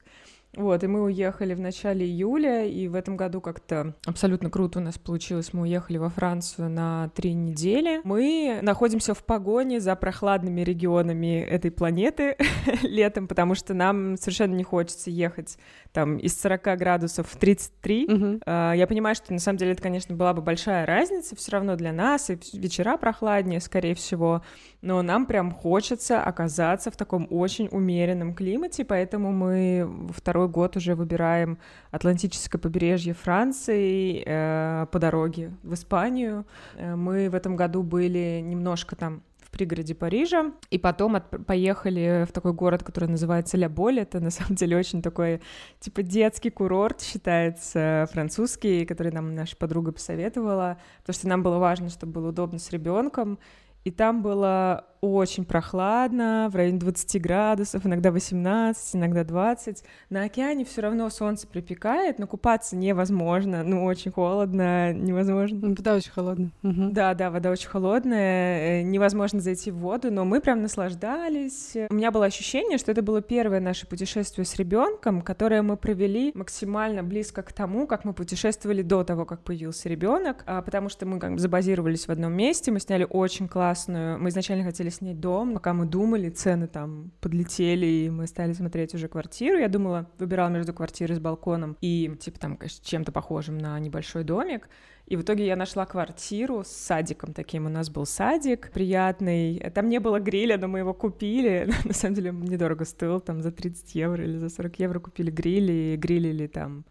Вот, 0.55 0.83
и 0.83 0.87
мы 0.87 1.03
уехали 1.03 1.53
в 1.53 1.59
начале 1.59 2.07
июля, 2.07 2.65
и 2.65 2.87
в 2.87 2.95
этом 2.95 3.15
году 3.15 3.39
как-то 3.39 3.93
абсолютно 4.05 4.49
круто 4.49 4.79
у 4.79 4.81
нас 4.81 4.97
получилось. 4.97 5.53
Мы 5.53 5.61
уехали 5.61 5.97
во 5.97 6.09
Францию 6.09 6.71
на 6.71 7.09
три 7.13 7.33
недели. 7.33 8.01
Мы 8.03 8.59
находимся 8.63 9.13
в 9.13 9.23
погоне 9.23 9.79
за 9.79 9.95
прохладными 9.95 10.61
регионами 10.61 11.39
этой 11.39 11.69
планеты 11.69 12.35
летом, 12.81 13.27
потому 13.27 13.53
что 13.53 13.75
нам 13.75 14.17
совершенно 14.17 14.55
не 14.55 14.63
хочется 14.63 15.11
ехать 15.11 15.59
там 15.91 16.17
из 16.17 16.39
40 16.39 16.77
градусов 16.77 17.27
в 17.29 17.37
33. 17.37 18.05
Угу. 18.05 18.39
Я 18.45 18.85
понимаю, 18.87 19.15
что 19.15 19.33
на 19.33 19.39
самом 19.39 19.57
деле 19.57 19.71
это, 19.71 19.81
конечно, 19.81 20.15
была 20.15 20.33
бы 20.33 20.41
большая 20.41 20.85
разница 20.85 21.35
все 21.35 21.51
равно 21.51 21.75
для 21.75 21.91
нас, 21.91 22.29
и 22.29 22.37
вечера 22.53 22.97
прохладнее, 22.97 23.59
скорее 23.59 23.95
всего, 23.95 24.43
но 24.81 25.01
нам 25.01 25.25
прям 25.25 25.51
хочется 25.51 26.21
оказаться 26.21 26.91
в 26.91 26.95
таком 26.95 27.27
очень 27.29 27.67
умеренном 27.71 28.33
климате, 28.33 28.85
поэтому 28.85 29.31
мы 29.31 29.89
второй 30.15 30.47
год 30.47 30.77
уже 30.77 30.95
выбираем 30.95 31.57
Атлантическое 31.91 32.61
побережье 32.61 33.13
Франции 33.13 34.23
э, 34.25 34.85
по 34.91 34.99
дороге 34.99 35.51
в 35.63 35.73
Испанию. 35.73 36.45
Э, 36.75 36.95
мы 36.95 37.29
в 37.29 37.35
этом 37.35 37.55
году 37.55 37.83
были 37.83 38.41
немножко 38.43 38.95
там 38.95 39.23
в 39.49 39.51
пригороде 39.51 39.95
Парижа, 39.95 40.51
и 40.69 40.77
потом 40.77 41.15
от... 41.15 41.45
поехали 41.45 42.25
в 42.29 42.31
такой 42.31 42.53
город, 42.53 42.83
который 42.83 43.09
называется 43.09 43.57
Ля 43.57 43.67
Боль. 43.67 43.99
Это 43.99 44.19
на 44.19 44.29
самом 44.29 44.55
деле 44.55 44.77
очень 44.77 45.01
такой, 45.01 45.41
типа, 45.79 46.03
детский 46.03 46.51
курорт 46.51 47.01
считается 47.01 48.07
французский, 48.11 48.85
который 48.85 49.11
нам 49.11 49.33
наша 49.33 49.57
подруга 49.57 49.91
посоветовала, 49.91 50.77
потому 50.99 51.13
что 51.13 51.27
нам 51.27 51.41
было 51.41 51.57
важно, 51.57 51.89
чтобы 51.89 52.13
было 52.13 52.29
удобно 52.29 52.59
с 52.59 52.69
ребенком, 52.69 53.39
и 53.83 53.91
там 53.91 54.21
было 54.21 54.85
очень 55.01 55.45
прохладно, 55.45 56.49
в 56.51 56.55
районе 56.55 56.77
20 56.77 57.21
градусов, 57.21 57.85
иногда 57.85 58.11
18, 58.11 58.95
иногда 58.95 59.23
20. 59.23 59.83
На 60.09 60.23
океане 60.23 60.65
все 60.65 60.81
равно 60.81 61.09
солнце 61.09 61.47
припекает, 61.47 62.19
но 62.19 62.27
купаться 62.27 62.75
невозможно, 62.75 63.63
ну, 63.63 63.85
очень 63.85 64.11
холодно, 64.11 64.93
невозможно. 64.93 65.59
Ну, 65.61 65.75
вода 65.75 65.95
очень 65.95 66.11
холодная. 66.11 66.51
Угу. 66.63 66.89
Да, 66.91 67.13
да, 67.13 67.31
вода 67.31 67.51
очень 67.51 67.69
холодная, 67.69 68.79
э, 68.79 68.81
невозможно 68.81 69.39
зайти 69.39 69.71
в 69.71 69.77
воду, 69.77 70.11
но 70.11 70.25
мы 70.25 70.41
прям 70.41 70.61
наслаждались. 70.61 71.75
У 71.89 71.93
меня 71.93 72.11
было 72.11 72.25
ощущение, 72.25 72.77
что 72.77 72.91
это 72.91 73.01
было 73.01 73.21
первое 73.21 73.59
наше 73.59 73.87
путешествие 73.87 74.45
с 74.45 74.55
ребенком, 74.55 75.21
которое 75.21 75.61
мы 75.61 75.77
провели 75.77 76.31
максимально 76.35 77.03
близко 77.03 77.41
к 77.41 77.53
тому, 77.53 77.87
как 77.87 78.05
мы 78.05 78.13
путешествовали 78.13 78.81
до 78.81 79.03
того, 79.03 79.25
как 79.25 79.41
появился 79.41 79.87
ребенок, 79.89 80.43
а, 80.45 80.61
потому 80.61 80.89
что 80.89 81.05
мы 81.05 81.19
как 81.19 81.33
бы 81.33 81.39
забазировались 81.39 82.07
в 82.07 82.11
одном 82.11 82.33
месте, 82.33 82.71
мы 82.71 82.79
сняли 82.79 83.07
очень 83.09 83.47
классную, 83.47 84.19
мы 84.19 84.29
изначально 84.29 84.65
хотели 84.65 84.88
хотели 84.89 85.11
снять 85.11 85.19
дом. 85.19 85.53
Пока 85.53 85.73
мы 85.73 85.85
думали, 85.85 86.29
цены 86.29 86.67
там 86.67 87.11
подлетели, 87.21 87.85
и 87.85 88.09
мы 88.09 88.27
стали 88.27 88.53
смотреть 88.53 88.93
уже 88.95 89.07
квартиру. 89.07 89.57
Я 89.57 89.67
думала, 89.67 90.09
выбирала 90.19 90.49
между 90.49 90.73
квартирой 90.73 91.15
с 91.15 91.19
балконом 91.19 91.77
и, 91.81 92.15
типа, 92.19 92.39
там, 92.39 92.57
конечно, 92.57 92.85
чем-то 92.85 93.11
похожим 93.11 93.57
на 93.57 93.79
небольшой 93.79 94.23
домик. 94.23 94.69
И 95.07 95.15
в 95.15 95.21
итоге 95.21 95.45
я 95.45 95.55
нашла 95.55 95.85
квартиру 95.85 96.63
с 96.63 96.67
садиком 96.67 97.33
таким. 97.33 97.65
У 97.65 97.69
нас 97.69 97.89
был 97.89 98.05
садик 98.05 98.71
приятный. 98.71 99.59
Там 99.73 99.89
не 99.89 99.99
было 99.99 100.19
гриля, 100.19 100.57
но 100.57 100.67
мы 100.67 100.79
его 100.79 100.93
купили. 100.93 101.67
На 101.85 101.93
самом 101.93 102.15
деле 102.15 102.31
недорого 102.31 102.85
стоил. 102.85 103.19
Там 103.19 103.41
за 103.41 103.51
30 103.51 103.95
евро 103.95 104.23
или 104.23 104.37
за 104.37 104.49
40 104.49 104.79
евро 104.79 104.99
купили 104.99 105.31
гриль 105.31 105.71
и 105.71 105.95
грилили 105.97 106.47
там 106.47 106.85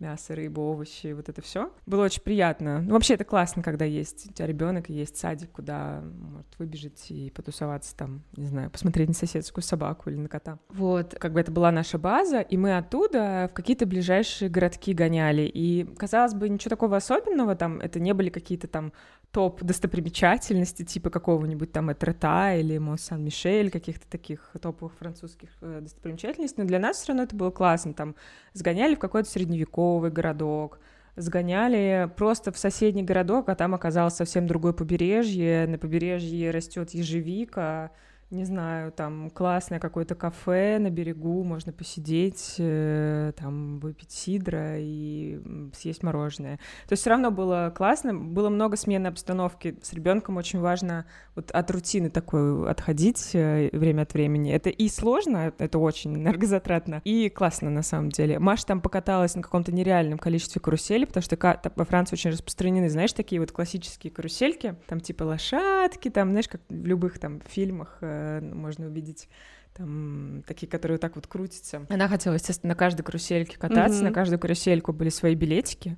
мясо, 0.00 0.34
рыбу, 0.34 0.62
овощи, 0.62 1.12
вот 1.12 1.28
это 1.28 1.42
все. 1.42 1.72
Было 1.86 2.04
очень 2.04 2.22
приятно. 2.22 2.80
Ну, 2.80 2.94
вообще 2.94 3.14
это 3.14 3.24
классно, 3.24 3.62
когда 3.62 3.84
есть 3.84 4.30
у 4.30 4.32
тебя 4.32 4.46
ребенок 4.46 4.88
есть 4.88 5.16
садик, 5.16 5.52
куда 5.52 6.02
может 6.02 6.58
выбежать 6.58 7.10
и 7.10 7.30
потусоваться 7.30 7.94
там, 7.96 8.22
не 8.36 8.46
знаю, 8.46 8.70
посмотреть 8.70 9.08
на 9.08 9.14
соседскую 9.14 9.62
собаку 9.62 10.10
или 10.10 10.16
на 10.16 10.28
кота. 10.28 10.58
Вот, 10.70 11.14
как 11.14 11.32
бы 11.32 11.40
это 11.40 11.52
была 11.52 11.70
наша 11.70 11.98
база, 11.98 12.40
и 12.40 12.56
мы 12.56 12.76
оттуда 12.76 13.48
в 13.50 13.54
какие-то 13.54 13.86
ближайшие 13.86 14.48
городки 14.48 14.94
гоняли. 14.94 15.42
И, 15.42 15.84
казалось 15.96 16.34
бы, 16.34 16.48
ничего 16.48 16.70
такого 16.70 16.96
особенного 16.96 17.54
там, 17.54 17.80
это 17.80 18.00
не 18.00 18.14
были 18.14 18.30
какие-то 18.30 18.68
там 18.68 18.92
топ 19.32 19.62
достопримечательности 19.62 20.84
типа 20.84 21.10
какого-нибудь 21.10 21.72
там 21.72 21.92
Этрета 21.92 22.54
или 22.56 22.78
Мон-Сан-Мишель, 22.78 23.70
каких-то 23.70 24.08
таких 24.08 24.50
топовых 24.60 24.94
французских 24.94 25.50
э, 25.60 25.80
достопримечательностей, 25.82 26.62
но 26.62 26.68
для 26.68 26.78
нас 26.78 26.96
все 26.96 27.08
равно 27.08 27.22
это 27.22 27.36
было 27.36 27.50
классно. 27.50 27.94
Там 27.94 28.16
сгоняли 28.52 28.94
в 28.94 28.98
какой-то 28.98 29.28
средневековый 29.28 30.10
городок, 30.10 30.80
сгоняли 31.16 32.10
просто 32.16 32.50
в 32.50 32.58
соседний 32.58 33.04
городок, 33.04 33.48
а 33.48 33.54
там 33.54 33.74
оказалось 33.74 34.14
совсем 34.14 34.46
другое 34.46 34.72
побережье. 34.72 35.66
На 35.68 35.78
побережье 35.78 36.50
растет 36.50 36.90
ежевика, 36.90 37.92
не 38.30 38.44
знаю, 38.44 38.92
там 38.92 39.28
классное 39.30 39.80
какое-то 39.80 40.14
кафе 40.14 40.78
на 40.78 40.88
берегу, 40.88 41.42
можно 41.42 41.72
посидеть, 41.72 42.54
э, 42.58 43.32
там 43.36 43.80
выпить 43.80 44.12
сидра 44.12 44.78
и 44.78 45.40
съесть 45.74 46.04
мороженое. 46.04 46.58
То 46.86 46.92
есть 46.92 47.02
все 47.02 47.10
равно 47.10 47.32
было 47.32 47.72
классно, 47.76 48.14
было 48.14 48.48
много 48.48 48.76
смены 48.76 49.08
обстановки. 49.08 49.76
С 49.82 49.92
ребенком 49.92 50.36
очень 50.36 50.60
важно 50.60 51.06
вот 51.34 51.50
от 51.50 51.70
рутины 51.72 52.08
такой 52.08 52.70
отходить 52.70 53.30
э, 53.34 53.68
время 53.72 54.02
от 54.02 54.14
времени. 54.14 54.52
Это 54.52 54.70
и 54.70 54.88
сложно, 54.88 55.52
это 55.58 55.78
очень 55.78 56.14
энергозатратно, 56.14 57.02
и 57.04 57.28
классно 57.30 57.68
на 57.70 57.82
самом 57.82 58.10
деле. 58.10 58.38
Маша 58.38 58.66
там 58.66 58.80
покаталась 58.80 59.34
на 59.34 59.42
каком-то 59.42 59.72
нереальном 59.72 60.18
количестве 60.18 60.60
каруселей, 60.60 61.06
потому 61.06 61.22
что 61.22 61.36
во 61.74 61.84
Франции 61.84 62.14
очень 62.14 62.30
распространены, 62.30 62.88
знаешь, 62.90 63.12
такие 63.12 63.40
вот 63.40 63.50
классические 63.50 64.12
карусельки, 64.12 64.76
там 64.86 65.00
типа 65.00 65.24
лошадки, 65.24 66.10
там, 66.10 66.30
знаешь, 66.30 66.48
как 66.48 66.60
в 66.68 66.86
любых 66.86 67.18
там 67.18 67.40
фильмах 67.48 67.98
э, 68.02 68.19
можно 68.40 68.86
увидеть 68.86 69.28
там 69.74 70.42
такие, 70.46 70.66
которые 70.68 70.96
вот 70.96 71.00
так 71.00 71.16
вот 71.16 71.26
крутятся. 71.26 71.86
Она 71.88 72.08
хотела, 72.08 72.34
естественно, 72.34 72.70
на 72.70 72.74
каждой 72.74 73.02
карусельке 73.02 73.58
кататься, 73.58 74.00
mm-hmm. 74.00 74.08
на 74.08 74.12
каждую 74.12 74.38
карусельку 74.38 74.92
были 74.92 75.10
свои 75.10 75.34
билетики. 75.34 75.96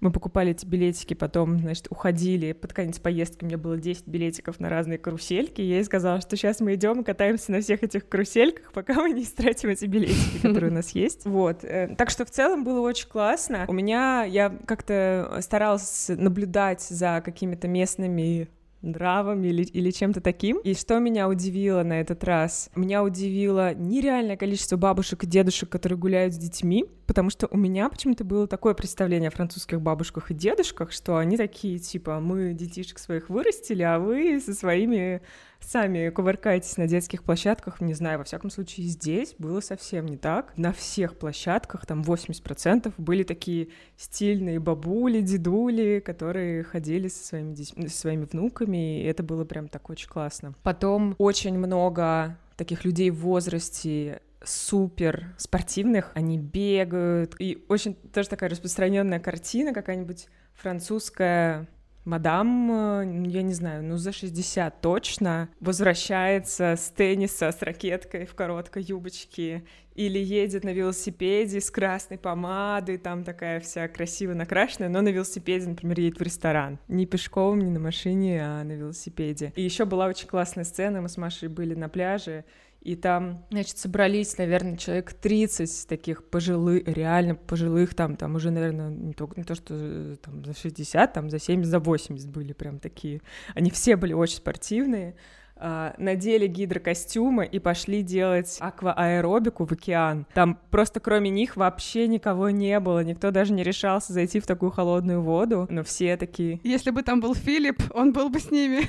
Мы 0.00 0.10
покупали 0.12 0.50
эти 0.50 0.66
билетики, 0.66 1.14
потом, 1.14 1.60
значит, 1.60 1.86
уходили. 1.88 2.52
Под 2.52 2.74
конец 2.74 2.98
поездки 2.98 3.44
у 3.44 3.46
меня 3.46 3.56
было 3.56 3.78
10 3.78 4.06
билетиков 4.06 4.60
на 4.60 4.68
разные 4.68 4.98
карусельки. 4.98 5.62
И 5.62 5.64
я 5.64 5.76
ей 5.76 5.84
сказала, 5.84 6.20
что 6.20 6.36
сейчас 6.36 6.60
мы 6.60 6.74
идем 6.74 7.00
и 7.00 7.04
катаемся 7.04 7.52
на 7.52 7.62
всех 7.62 7.82
этих 7.82 8.06
карусельках, 8.06 8.72
пока 8.72 8.94
мы 8.94 9.12
не 9.12 9.22
истратим 9.22 9.70
эти 9.70 9.86
билетики, 9.86 10.42
которые 10.42 10.70
у 10.70 10.74
нас 10.74 10.90
есть. 10.90 11.24
Вот. 11.34 11.64
Э, 11.64 11.94
так 11.96 12.10
что 12.10 12.24
в 12.24 12.30
целом 12.30 12.64
было 12.64 12.80
очень 12.80 13.08
классно. 13.08 13.64
У 13.66 13.72
меня, 13.72 14.24
я 14.24 14.50
как-то 14.66 15.38
старалась 15.40 16.08
наблюдать 16.08 16.82
за 16.82 17.22
какими-то 17.24 17.66
местными 17.66 18.48
нравом 18.84 19.42
или, 19.44 19.62
или 19.62 19.90
чем-то 19.90 20.20
таким. 20.20 20.58
И 20.58 20.74
что 20.74 20.98
меня 20.98 21.28
удивило 21.28 21.82
на 21.82 22.00
этот 22.00 22.22
раз? 22.24 22.70
Меня 22.76 23.02
удивило 23.02 23.74
нереальное 23.74 24.36
количество 24.36 24.76
бабушек 24.76 25.24
и 25.24 25.26
дедушек, 25.26 25.68
которые 25.68 25.98
гуляют 25.98 26.34
с 26.34 26.38
детьми, 26.38 26.84
потому 27.06 27.30
что 27.30 27.48
у 27.50 27.56
меня 27.56 27.88
почему-то 27.88 28.24
было 28.24 28.46
такое 28.46 28.74
представление 28.74 29.28
о 29.28 29.32
французских 29.32 29.80
бабушках 29.80 30.30
и 30.30 30.34
дедушках, 30.34 30.92
что 30.92 31.16
они 31.16 31.36
такие, 31.36 31.78
типа, 31.78 32.20
мы 32.20 32.52
детишек 32.52 32.98
своих 32.98 33.28
вырастили, 33.28 33.82
а 33.82 33.98
вы 33.98 34.40
со 34.40 34.54
своими 34.54 35.22
сами 35.60 36.10
кувыркаетесь 36.10 36.76
на 36.76 36.86
детских 36.86 37.22
площадках, 37.22 37.80
не 37.80 37.94
знаю, 37.94 38.18
во 38.18 38.24
всяком 38.24 38.50
случае 38.50 38.86
здесь 38.86 39.34
было 39.38 39.60
совсем 39.60 40.06
не 40.06 40.16
так. 40.16 40.52
На 40.56 40.72
всех 40.72 41.18
площадках, 41.18 41.86
там 41.86 42.02
80% 42.02 42.92
были 42.98 43.22
такие 43.22 43.68
стильные 43.96 44.60
бабули, 44.60 45.20
дедули, 45.20 46.02
которые 46.04 46.64
ходили 46.64 47.08
со 47.08 47.24
своими, 47.24 47.54
детьми, 47.54 47.88
со 47.88 47.98
своими 47.98 48.24
внуками, 48.24 49.02
и 49.02 49.04
это 49.04 49.22
было 49.22 49.44
прям 49.44 49.68
так 49.68 49.88
очень 49.90 50.08
классно. 50.08 50.54
Потом 50.62 51.14
очень 51.18 51.58
много 51.58 52.38
таких 52.56 52.84
людей 52.84 53.10
в 53.10 53.16
возрасте 53.20 54.20
супер 54.46 55.34
спортивных, 55.38 56.10
они 56.14 56.38
бегают, 56.38 57.34
и 57.38 57.64
очень 57.68 57.94
тоже 57.94 58.28
такая 58.28 58.50
распространенная 58.50 59.20
картина, 59.20 59.72
какая-нибудь 59.72 60.28
французская 60.54 61.68
мадам, 62.04 62.70
э, 62.70 63.28
я 63.28 63.42
не 63.42 63.54
знаю, 63.54 63.82
ну 63.82 63.96
за 63.96 64.12
60 64.12 64.80
точно, 64.80 65.48
возвращается 65.60 66.76
с 66.76 66.90
тенниса 66.90 67.50
с 67.50 67.62
ракеткой 67.62 68.26
в 68.26 68.34
короткой 68.34 68.82
юбочке 68.82 69.64
или 69.94 70.18
едет 70.18 70.64
на 70.64 70.70
велосипеде 70.70 71.60
с 71.60 71.70
красной 71.70 72.18
помадой, 72.18 72.98
там 72.98 73.24
такая 73.24 73.60
вся 73.60 73.86
красиво 73.88 74.34
накрашенная, 74.34 74.88
но 74.88 75.00
на 75.00 75.08
велосипеде, 75.08 75.68
например, 75.68 76.00
едет 76.00 76.18
в 76.18 76.22
ресторан. 76.22 76.78
Не 76.88 77.06
пешком, 77.06 77.60
не 77.60 77.70
на 77.70 77.78
машине, 77.78 78.44
а 78.44 78.64
на 78.64 78.72
велосипеде. 78.72 79.52
И 79.54 79.62
еще 79.62 79.84
была 79.84 80.06
очень 80.06 80.26
классная 80.26 80.64
сцена, 80.64 81.00
мы 81.00 81.08
с 81.08 81.16
Машей 81.16 81.48
были 81.48 81.74
на 81.74 81.88
пляже, 81.88 82.44
и 82.84 82.96
там, 82.96 83.46
значит, 83.50 83.78
собрались, 83.78 84.36
наверное, 84.36 84.76
человек 84.76 85.14
30 85.14 85.88
таких 85.88 86.28
пожилых, 86.28 86.86
реально 86.86 87.34
пожилых, 87.34 87.94
там, 87.94 88.14
там 88.14 88.34
уже, 88.34 88.50
наверное, 88.50 88.90
не 88.90 89.14
то, 89.14 89.28
не 89.36 89.42
то, 89.42 89.54
что 89.54 89.74
э, 89.74 90.16
там 90.22 90.44
за 90.44 90.52
60, 90.52 91.12
там 91.12 91.30
за 91.30 91.38
70, 91.38 91.70
за 91.70 91.78
80 91.78 92.28
были 92.28 92.52
прям 92.52 92.78
такие. 92.78 93.22
Они 93.54 93.70
все 93.70 93.96
были 93.96 94.12
очень 94.12 94.36
спортивные, 94.36 95.16
надели 95.56 96.46
гидрокостюмы 96.46 97.46
и 97.46 97.58
пошли 97.58 98.02
делать 98.02 98.56
аквааэробику 98.60 99.66
в 99.66 99.72
океан. 99.72 100.26
Там 100.34 100.58
просто 100.70 101.00
кроме 101.00 101.30
них 101.30 101.56
вообще 101.56 102.08
никого 102.08 102.50
не 102.50 102.78
было, 102.80 103.04
никто 103.04 103.30
даже 103.30 103.52
не 103.52 103.62
решался 103.62 104.12
зайти 104.12 104.40
в 104.40 104.46
такую 104.46 104.70
холодную 104.70 105.22
воду, 105.22 105.66
но 105.70 105.82
все 105.82 106.16
такие... 106.16 106.60
Если 106.64 106.90
бы 106.90 107.02
там 107.02 107.20
был 107.20 107.34
Филипп, 107.34 107.82
он 107.94 108.12
был 108.12 108.28
бы 108.28 108.40
с 108.40 108.50
ними. 108.50 108.82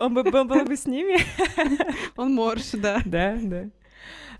Он 0.00 0.14
бы 0.14 0.24
был, 0.24 0.44
был 0.44 0.64
бы 0.64 0.76
с 0.76 0.86
ними? 0.86 1.18
Он 2.16 2.34
морж, 2.34 2.70
да. 2.72 3.00
Да, 3.04 3.36
да. 3.40 3.64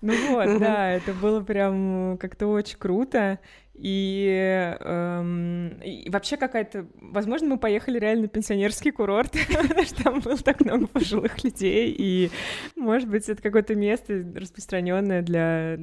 Ну 0.01 0.15
вот, 0.33 0.59
да, 0.59 0.91
это 0.91 1.13
было 1.13 1.41
прям 1.43 2.19
как-то 2.19 2.49
очень 2.49 2.77
круто. 2.77 3.39
И, 3.75 4.77
эм, 4.81 5.81
и 5.83 6.09
вообще 6.11 6.37
какая-то... 6.37 6.87
Возможно, 7.01 7.49
мы 7.49 7.59
поехали 7.59 7.99
реально 7.99 8.23
на 8.23 8.29
пенсионерский 8.29 8.91
курорт, 8.91 9.33
потому 9.49 9.83
что 9.83 10.05
там 10.05 10.21
было 10.21 10.37
так 10.37 10.61
много 10.61 10.87
пожилых 10.87 11.43
людей, 11.43 11.95
и, 11.97 12.31
может 12.77 13.09
быть, 13.09 13.29
это 13.29 13.43
какое-то 13.43 13.75
место 13.75 14.25
распространенное 14.37 15.23
для 15.23 15.79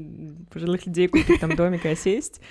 пожилых 0.51 0.85
людей 0.85 1.07
купить 1.07 1.39
там 1.41 1.55
домик 1.55 1.85
и 1.85 1.89
осесть. 1.89 2.41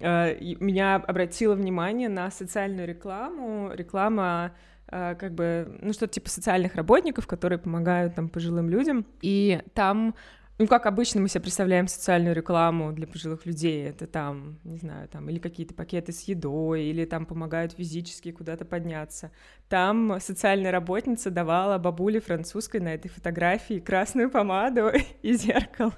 Э, 0.00 0.36
меня 0.40 0.96
обратило 0.96 1.54
внимание 1.54 2.08
на 2.08 2.30
социальную 2.30 2.86
рекламу. 2.86 3.70
Реклама 3.72 4.52
э, 4.90 5.14
как 5.18 5.32
бы, 5.34 5.78
ну, 5.80 5.92
что-то 5.92 6.14
типа 6.14 6.28
социальных 6.28 6.74
работников, 6.74 7.26
которые 7.26 7.58
помогают 7.58 8.14
там 8.14 8.28
пожилым 8.28 8.68
людям. 8.68 9.06
И 9.22 9.60
там 9.74 10.14
ну, 10.58 10.66
как 10.66 10.86
обычно 10.86 11.20
мы 11.20 11.28
себе 11.28 11.42
представляем 11.42 11.86
социальную 11.86 12.34
рекламу 12.34 12.92
для 12.92 13.06
пожилых 13.06 13.46
людей, 13.46 13.88
это 13.88 14.08
там, 14.08 14.58
не 14.64 14.76
знаю, 14.76 15.08
там, 15.08 15.28
или 15.30 15.38
какие-то 15.38 15.72
пакеты 15.72 16.12
с 16.12 16.22
едой, 16.22 16.82
или 16.82 17.04
там 17.04 17.26
помогают 17.26 17.72
физически 17.72 18.32
куда-то 18.32 18.64
подняться. 18.64 19.30
Там 19.68 20.18
социальная 20.20 20.72
работница 20.72 21.30
давала 21.30 21.78
бабуле 21.78 22.20
французской 22.20 22.80
на 22.80 22.94
этой 22.94 23.08
фотографии 23.08 23.78
красную 23.78 24.30
помаду 24.30 24.90
и 25.22 25.32
зеркало. 25.34 25.94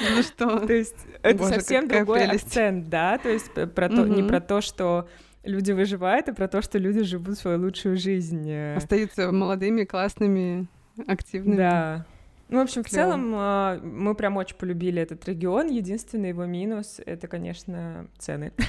Ну 0.00 0.22
что? 0.22 0.58
То 0.66 0.72
есть 0.72 0.96
это 1.22 1.38
Боже, 1.38 1.54
совсем 1.54 1.86
другой 1.86 2.20
прелесть. 2.20 2.46
акцент, 2.46 2.88
да, 2.88 3.18
то 3.18 3.28
есть 3.28 3.52
про 3.52 3.90
то, 3.90 4.02
угу. 4.02 4.14
не 4.14 4.22
про 4.22 4.40
то, 4.40 4.62
что 4.62 5.06
люди 5.44 5.72
выживают, 5.72 6.30
а 6.30 6.32
про 6.32 6.48
то, 6.48 6.62
что 6.62 6.78
люди 6.78 7.02
живут 7.02 7.36
свою 7.36 7.60
лучшую 7.60 7.98
жизнь. 7.98 8.50
Остаются 8.74 9.30
молодыми, 9.30 9.84
классными, 9.84 10.66
активными. 11.06 11.56
Да, 11.56 12.06
ну, 12.48 12.58
в 12.58 12.62
общем, 12.62 12.82
Клево. 12.82 12.88
в 12.88 12.90
целом 12.90 13.32
а, 13.34 13.80
мы 13.82 14.14
прям 14.14 14.36
очень 14.36 14.56
полюбили 14.56 15.00
этот 15.00 15.26
регион. 15.26 15.68
Единственный 15.68 16.30
его 16.30 16.44
минус— 16.44 17.00
это, 17.06 17.28
конечно, 17.28 18.08
цены. 18.18 18.52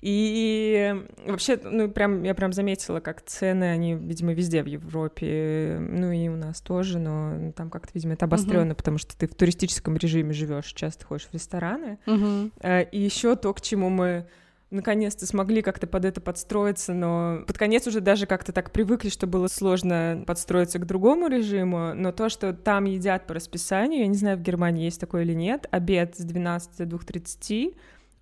И 0.00 0.94
вообще, 1.26 1.58
ну, 1.62 1.90
прям, 1.90 2.22
я 2.22 2.34
прям 2.34 2.52
заметила, 2.52 3.00
как 3.00 3.22
цены, 3.22 3.64
они, 3.64 3.94
видимо, 3.94 4.32
везде 4.32 4.62
в 4.62 4.66
Европе, 4.66 5.78
ну, 5.80 6.12
и 6.12 6.28
у 6.28 6.36
нас 6.36 6.60
тоже, 6.60 6.98
но 6.98 7.52
там 7.52 7.70
как-то, 7.70 7.90
видимо, 7.94 8.12
это 8.12 8.26
обостренно, 8.26 8.72
uh-huh. 8.72 8.76
потому 8.76 8.98
что 8.98 9.16
ты 9.16 9.26
в 9.26 9.34
туристическом 9.34 9.96
режиме 9.96 10.32
живешь, 10.32 10.72
часто 10.74 11.06
ходишь 11.06 11.26
в 11.26 11.34
рестораны. 11.34 11.98
Uh-huh. 12.06 12.88
И 12.90 13.00
еще 13.00 13.36
то, 13.36 13.52
к 13.54 13.60
чему 13.60 13.88
мы 13.88 14.28
наконец-то 14.70 15.26
смогли 15.26 15.62
как-то 15.62 15.86
под 15.86 16.04
это 16.04 16.20
подстроиться, 16.20 16.92
но 16.92 17.42
под 17.46 17.56
конец 17.56 17.86
уже 17.86 18.00
даже 18.00 18.26
как-то 18.26 18.52
так 18.52 18.70
привыкли, 18.70 19.08
что 19.08 19.26
было 19.26 19.48
сложно 19.48 20.22
подстроиться 20.26 20.78
к 20.78 20.86
другому 20.86 21.28
режиму, 21.28 21.94
но 21.94 22.12
то, 22.12 22.28
что 22.28 22.52
там 22.52 22.84
едят 22.84 23.26
по 23.26 23.34
расписанию, 23.34 24.00
я 24.00 24.06
не 24.06 24.16
знаю, 24.16 24.36
в 24.36 24.42
Германии 24.42 24.84
есть 24.84 25.00
такое 25.00 25.22
или 25.22 25.34
нет, 25.34 25.66
обед 25.70 26.16
с 26.16 26.24
12 26.24 26.76
до 26.76 26.96
2.30, 26.96 27.74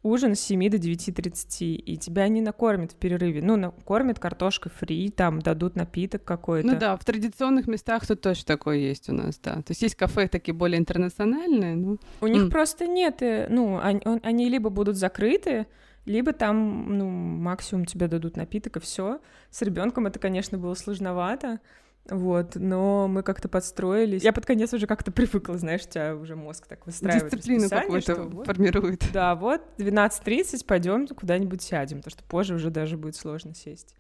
ужин 0.07 0.37
с 0.37 0.41
7 0.41 0.71
до 0.71 0.77
9.30, 0.77 1.75
и 1.75 1.97
тебя 1.97 2.29
не 2.29 2.41
накормят 2.41 2.93
в 2.93 2.95
перерыве. 2.95 3.43
Ну, 3.43 3.57
накормят 3.57 4.21
картошкой 4.21 4.71
фри, 4.71 5.11
там 5.11 5.41
дадут 5.43 5.75
напиток 5.75 6.25
какой-то. 6.25 6.69
Ну 6.69 6.79
да, 6.79 6.97
в 6.97 7.05
традиционных 7.05 7.67
местах 7.67 8.07
тут 8.07 8.21
тоже 8.21 8.45
такое 8.45 8.77
есть 8.77 9.09
у 9.09 9.13
нас, 9.13 9.39
да. 9.39 9.57
То 9.57 9.71
есть 9.71 9.83
есть 9.83 9.97
кафе 9.97 10.29
такие 10.29 10.55
более 10.55 10.79
интернациональные, 10.79 11.75
ну... 11.75 11.99
У 12.21 12.29
них 12.29 12.51
просто 12.51 12.87
нет, 12.87 13.21
э, 13.23 13.49
ну, 13.51 13.81
они, 13.83 14.01
они 14.23 14.49
либо 14.49 14.71
будут 14.71 14.97
закрыты, 14.97 15.67
либо 16.07 16.33
там, 16.33 16.97
ну, 16.97 17.09
максимум 17.09 17.85
тебе 17.85 18.09
дадут 18.09 18.37
напиток 18.37 18.77
и 18.77 18.81
все. 18.81 19.21
С 19.51 19.61
ребенком 19.63 20.07
это, 20.07 20.19
конечно, 20.19 20.57
было 20.57 20.75
сложновато. 20.75 21.61
Вот, 22.09 22.55
но 22.55 23.09
мы 23.09 23.25
как-то 23.25 23.49
подстроились. 23.49 24.23
Я 24.23 24.33
под 24.33 24.47
конец 24.47 24.73
уже 24.73 24.87
как-то 24.87 25.11
привыкла, 25.11 25.59
знаешь, 25.59 25.83
у 25.87 25.91
тебя 25.91 26.15
уже 26.15 26.37
мозг 26.37 26.67
так 26.69 26.87
выстраивает 26.87 27.33
Дисциплину 27.33 27.69
какую-то 27.69 28.23
вот, 28.23 28.47
формирует. 28.47 29.05
Да, 29.13 29.35
вот, 29.35 29.61
12.30 29.79 30.65
пойдем 30.65 31.09
куда-нибудь 31.09 31.63
сядем, 31.63 31.99
потому 31.99 32.13
что 32.13 32.23
позже 32.23 32.55
уже 32.55 32.71
даже 32.71 32.97
будет 32.97 33.17
сложно 33.17 33.55
сесть. 33.55 33.97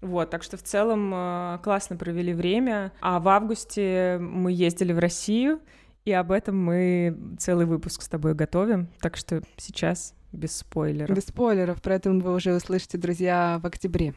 Вот, 0.00 0.30
так 0.30 0.44
что 0.44 0.56
в 0.56 0.62
целом 0.62 1.12
э, 1.12 1.58
классно 1.64 1.96
провели 1.96 2.32
время. 2.32 2.92
А 3.00 3.18
в 3.18 3.28
августе 3.28 4.18
мы 4.20 4.52
ездили 4.52 4.92
в 4.92 5.00
Россию, 5.00 5.60
и 6.04 6.12
об 6.12 6.30
этом 6.30 6.56
мы 6.56 7.18
целый 7.38 7.66
выпуск 7.66 8.02
с 8.02 8.08
тобой 8.08 8.34
готовим. 8.34 8.88
Так 9.00 9.16
что 9.16 9.42
сейчас 9.56 10.14
без 10.32 10.56
спойлеров. 10.56 11.16
Без 11.16 11.24
спойлеров, 11.24 11.80
поэтому 11.82 12.20
вы 12.20 12.34
уже 12.34 12.54
услышите, 12.54 12.98
друзья, 12.98 13.60
в 13.62 13.66
октябре. 13.66 14.14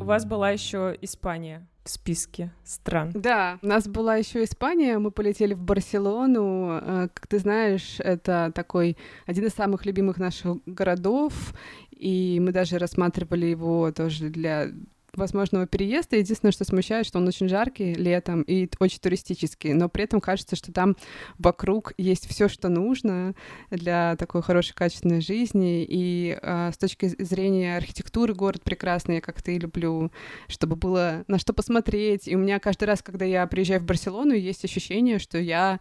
У 0.00 0.04
вас 0.04 0.24
была 0.24 0.50
еще 0.50 0.96
Испания 1.02 1.66
в 1.84 1.90
списке 1.90 2.52
стран. 2.64 3.10
Да, 3.14 3.58
у 3.62 3.66
нас 3.66 3.88
была 3.88 4.16
еще 4.16 4.44
Испания, 4.44 4.98
мы 4.98 5.10
полетели 5.10 5.54
в 5.54 5.62
Барселону. 5.62 6.80
Э, 6.80 7.08
как 7.12 7.26
ты 7.26 7.38
знаешь, 7.38 7.96
это 8.00 8.52
такой 8.54 8.96
один 9.26 9.46
из 9.46 9.52
самых 9.52 9.86
любимых 9.86 10.18
наших 10.18 10.58
городов, 10.66 11.54
и 11.90 12.38
мы 12.40 12.52
даже 12.52 12.78
рассматривали 12.78 13.46
его 13.46 13.92
тоже 13.92 14.28
для 14.28 14.68
возможного 15.14 15.66
переезда. 15.66 16.16
Единственное, 16.16 16.52
что 16.52 16.64
смущает, 16.64 17.06
что 17.06 17.18
он 17.18 17.28
очень 17.28 17.48
жаркий 17.48 17.94
летом 17.94 18.42
и 18.42 18.68
очень 18.78 19.00
туристический, 19.00 19.72
но 19.72 19.88
при 19.88 20.04
этом 20.04 20.20
кажется, 20.20 20.56
что 20.56 20.72
там 20.72 20.96
вокруг 21.38 21.92
есть 21.98 22.28
все, 22.28 22.48
что 22.48 22.68
нужно 22.68 23.34
для 23.70 24.16
такой 24.16 24.42
хорошей, 24.42 24.74
качественной 24.74 25.20
жизни. 25.20 25.84
И 25.88 26.38
э, 26.40 26.70
с 26.72 26.78
точки 26.78 27.06
зрения 27.22 27.76
архитектуры 27.76 28.34
город 28.34 28.62
прекрасный, 28.62 29.16
я 29.16 29.20
как-то 29.20 29.50
и 29.50 29.58
люблю, 29.58 30.10
чтобы 30.48 30.76
было 30.76 31.24
на 31.28 31.38
что 31.38 31.52
посмотреть. 31.52 32.28
И 32.28 32.36
у 32.36 32.38
меня 32.38 32.58
каждый 32.58 32.84
раз, 32.84 33.02
когда 33.02 33.24
я 33.24 33.46
приезжаю 33.46 33.80
в 33.80 33.84
Барселону, 33.84 34.34
есть 34.34 34.64
ощущение, 34.64 35.18
что 35.18 35.38
я 35.38 35.80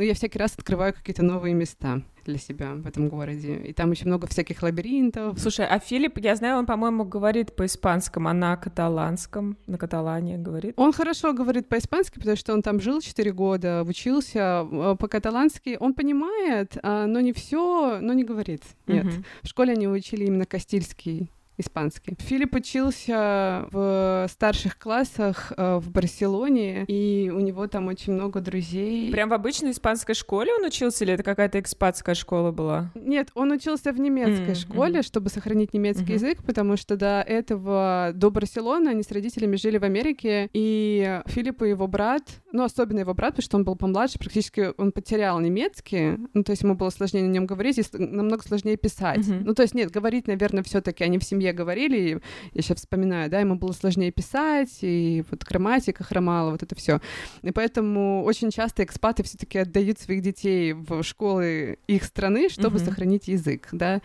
ну, 0.00 0.06
я 0.06 0.14
всякий 0.14 0.38
раз 0.38 0.54
открываю 0.56 0.94
какие-то 0.94 1.22
новые 1.22 1.52
места 1.52 2.00
для 2.24 2.38
себя 2.38 2.72
в 2.72 2.86
этом 2.86 3.10
городе. 3.10 3.56
И 3.56 3.74
там 3.74 3.90
еще 3.90 4.06
много 4.06 4.26
всяких 4.26 4.62
лабиринтов. 4.62 5.38
Слушай, 5.38 5.66
а 5.66 5.78
Филипп, 5.78 6.16
я 6.20 6.36
знаю, 6.36 6.56
он, 6.56 6.64
по-моему, 6.64 7.04
говорит 7.04 7.54
по-испанскому, 7.54 8.30
а 8.30 8.32
на 8.32 8.56
каталанском, 8.56 9.58
на 9.66 9.76
каталане 9.76 10.38
говорит. 10.38 10.72
Он 10.76 10.94
хорошо 10.94 11.34
говорит 11.34 11.68
по-испански, 11.68 12.18
потому 12.18 12.36
что 12.36 12.54
он 12.54 12.62
там 12.62 12.80
жил 12.80 13.02
4 13.02 13.30
года, 13.32 13.84
учился 13.86 14.66
э, 14.72 14.96
по-каталански. 14.98 15.76
Он 15.78 15.92
понимает, 15.92 16.78
а, 16.82 17.04
но 17.06 17.20
не 17.20 17.34
все, 17.34 17.98
но 18.00 18.14
не 18.14 18.24
говорит. 18.24 18.62
Нет. 18.86 19.04
Угу. 19.04 19.14
В 19.42 19.48
школе 19.48 19.74
они 19.74 19.86
учили 19.86 20.24
именно 20.24 20.46
кастильский 20.46 21.30
испанский. 21.60 22.16
Филипп 22.18 22.54
учился 22.54 23.66
в 23.70 24.26
старших 24.30 24.78
классах 24.78 25.52
э, 25.56 25.76
в 25.76 25.90
Барселоне, 25.90 26.84
и 26.86 27.30
у 27.34 27.40
него 27.40 27.66
там 27.66 27.88
очень 27.88 28.12
много 28.12 28.40
друзей. 28.40 29.10
Прям 29.10 29.28
в 29.28 29.32
обычной 29.32 29.70
испанской 29.72 30.14
школе 30.14 30.52
он 30.54 30.64
учился, 30.64 31.04
или 31.04 31.14
это 31.14 31.22
какая-то 31.22 31.60
экспатская 31.60 32.14
школа 32.14 32.50
была? 32.50 32.90
Нет, 32.94 33.28
он 33.34 33.52
учился 33.52 33.92
в 33.92 34.00
немецкой 34.00 34.52
mm-hmm. 34.52 34.54
школе, 34.54 35.02
чтобы 35.02 35.30
сохранить 35.30 35.74
немецкий 35.74 36.04
mm-hmm. 36.04 36.12
язык, 36.12 36.42
потому 36.44 36.76
что 36.76 36.96
до 36.96 37.22
этого, 37.26 38.12
до 38.14 38.30
Барселоны, 38.30 38.88
они 38.88 39.02
с 39.02 39.10
родителями 39.10 39.56
жили 39.56 39.78
в 39.78 39.84
Америке, 39.84 40.48
и 40.52 41.20
Филипп 41.26 41.62
и 41.62 41.68
его 41.68 41.86
брат, 41.86 42.22
ну, 42.52 42.64
особенно 42.64 43.00
его 43.00 43.14
брат, 43.14 43.30
потому 43.30 43.44
что 43.44 43.56
он 43.56 43.64
был 43.64 43.76
помладше, 43.76 44.18
практически 44.18 44.72
он 44.76 44.92
потерял 44.92 45.38
немецкий, 45.40 46.18
ну, 46.34 46.42
то 46.42 46.50
есть 46.50 46.62
ему 46.62 46.74
было 46.74 46.90
сложнее 46.90 47.22
на 47.22 47.30
нем 47.30 47.46
говорить, 47.46 47.78
и 47.78 47.84
намного 47.98 48.42
сложнее 48.42 48.76
писать. 48.76 49.18
Mm-hmm. 49.18 49.42
Ну, 49.44 49.54
то 49.54 49.62
есть, 49.62 49.74
нет, 49.74 49.90
говорить, 49.90 50.26
наверное, 50.26 50.62
все 50.62 50.80
таки 50.80 51.04
они 51.04 51.18
в 51.18 51.24
семье 51.24 51.49
говорили, 51.52 52.20
я 52.52 52.62
сейчас 52.62 52.78
вспоминаю, 52.78 53.30
да, 53.30 53.40
ему 53.40 53.56
было 53.56 53.72
сложнее 53.72 54.10
писать, 54.10 54.78
и 54.82 55.24
вот 55.30 55.44
грамматика 55.44 56.04
хромала, 56.04 56.50
вот 56.50 56.62
это 56.62 56.74
все. 56.74 57.00
И 57.42 57.50
поэтому 57.50 58.24
очень 58.24 58.50
часто 58.50 58.84
экспаты 58.84 59.22
все 59.22 59.38
таки 59.38 59.58
отдают 59.58 59.98
своих 59.98 60.22
детей 60.22 60.72
в 60.72 61.02
школы 61.02 61.78
их 61.86 62.04
страны, 62.04 62.48
чтобы 62.48 62.78
mm-hmm. 62.78 62.84
сохранить 62.84 63.28
язык, 63.28 63.68
да. 63.72 64.00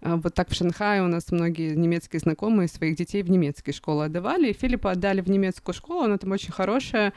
А 0.00 0.16
вот 0.16 0.34
так 0.34 0.50
в 0.50 0.54
Шанхае 0.54 1.02
у 1.02 1.08
нас 1.08 1.30
многие 1.30 1.74
немецкие 1.74 2.20
знакомые 2.20 2.68
своих 2.68 2.96
детей 2.96 3.22
в 3.22 3.30
немецкие 3.30 3.74
школы 3.74 4.06
отдавали, 4.06 4.50
и 4.50 4.52
Филиппа 4.52 4.92
отдали 4.92 5.20
в 5.20 5.28
немецкую 5.28 5.74
школу, 5.74 6.02
она 6.02 6.18
там 6.18 6.32
очень 6.32 6.52
хорошая, 6.52 7.12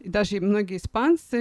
и 0.00 0.08
даже 0.08 0.40
многие 0.40 0.76
испанцы, 0.76 1.36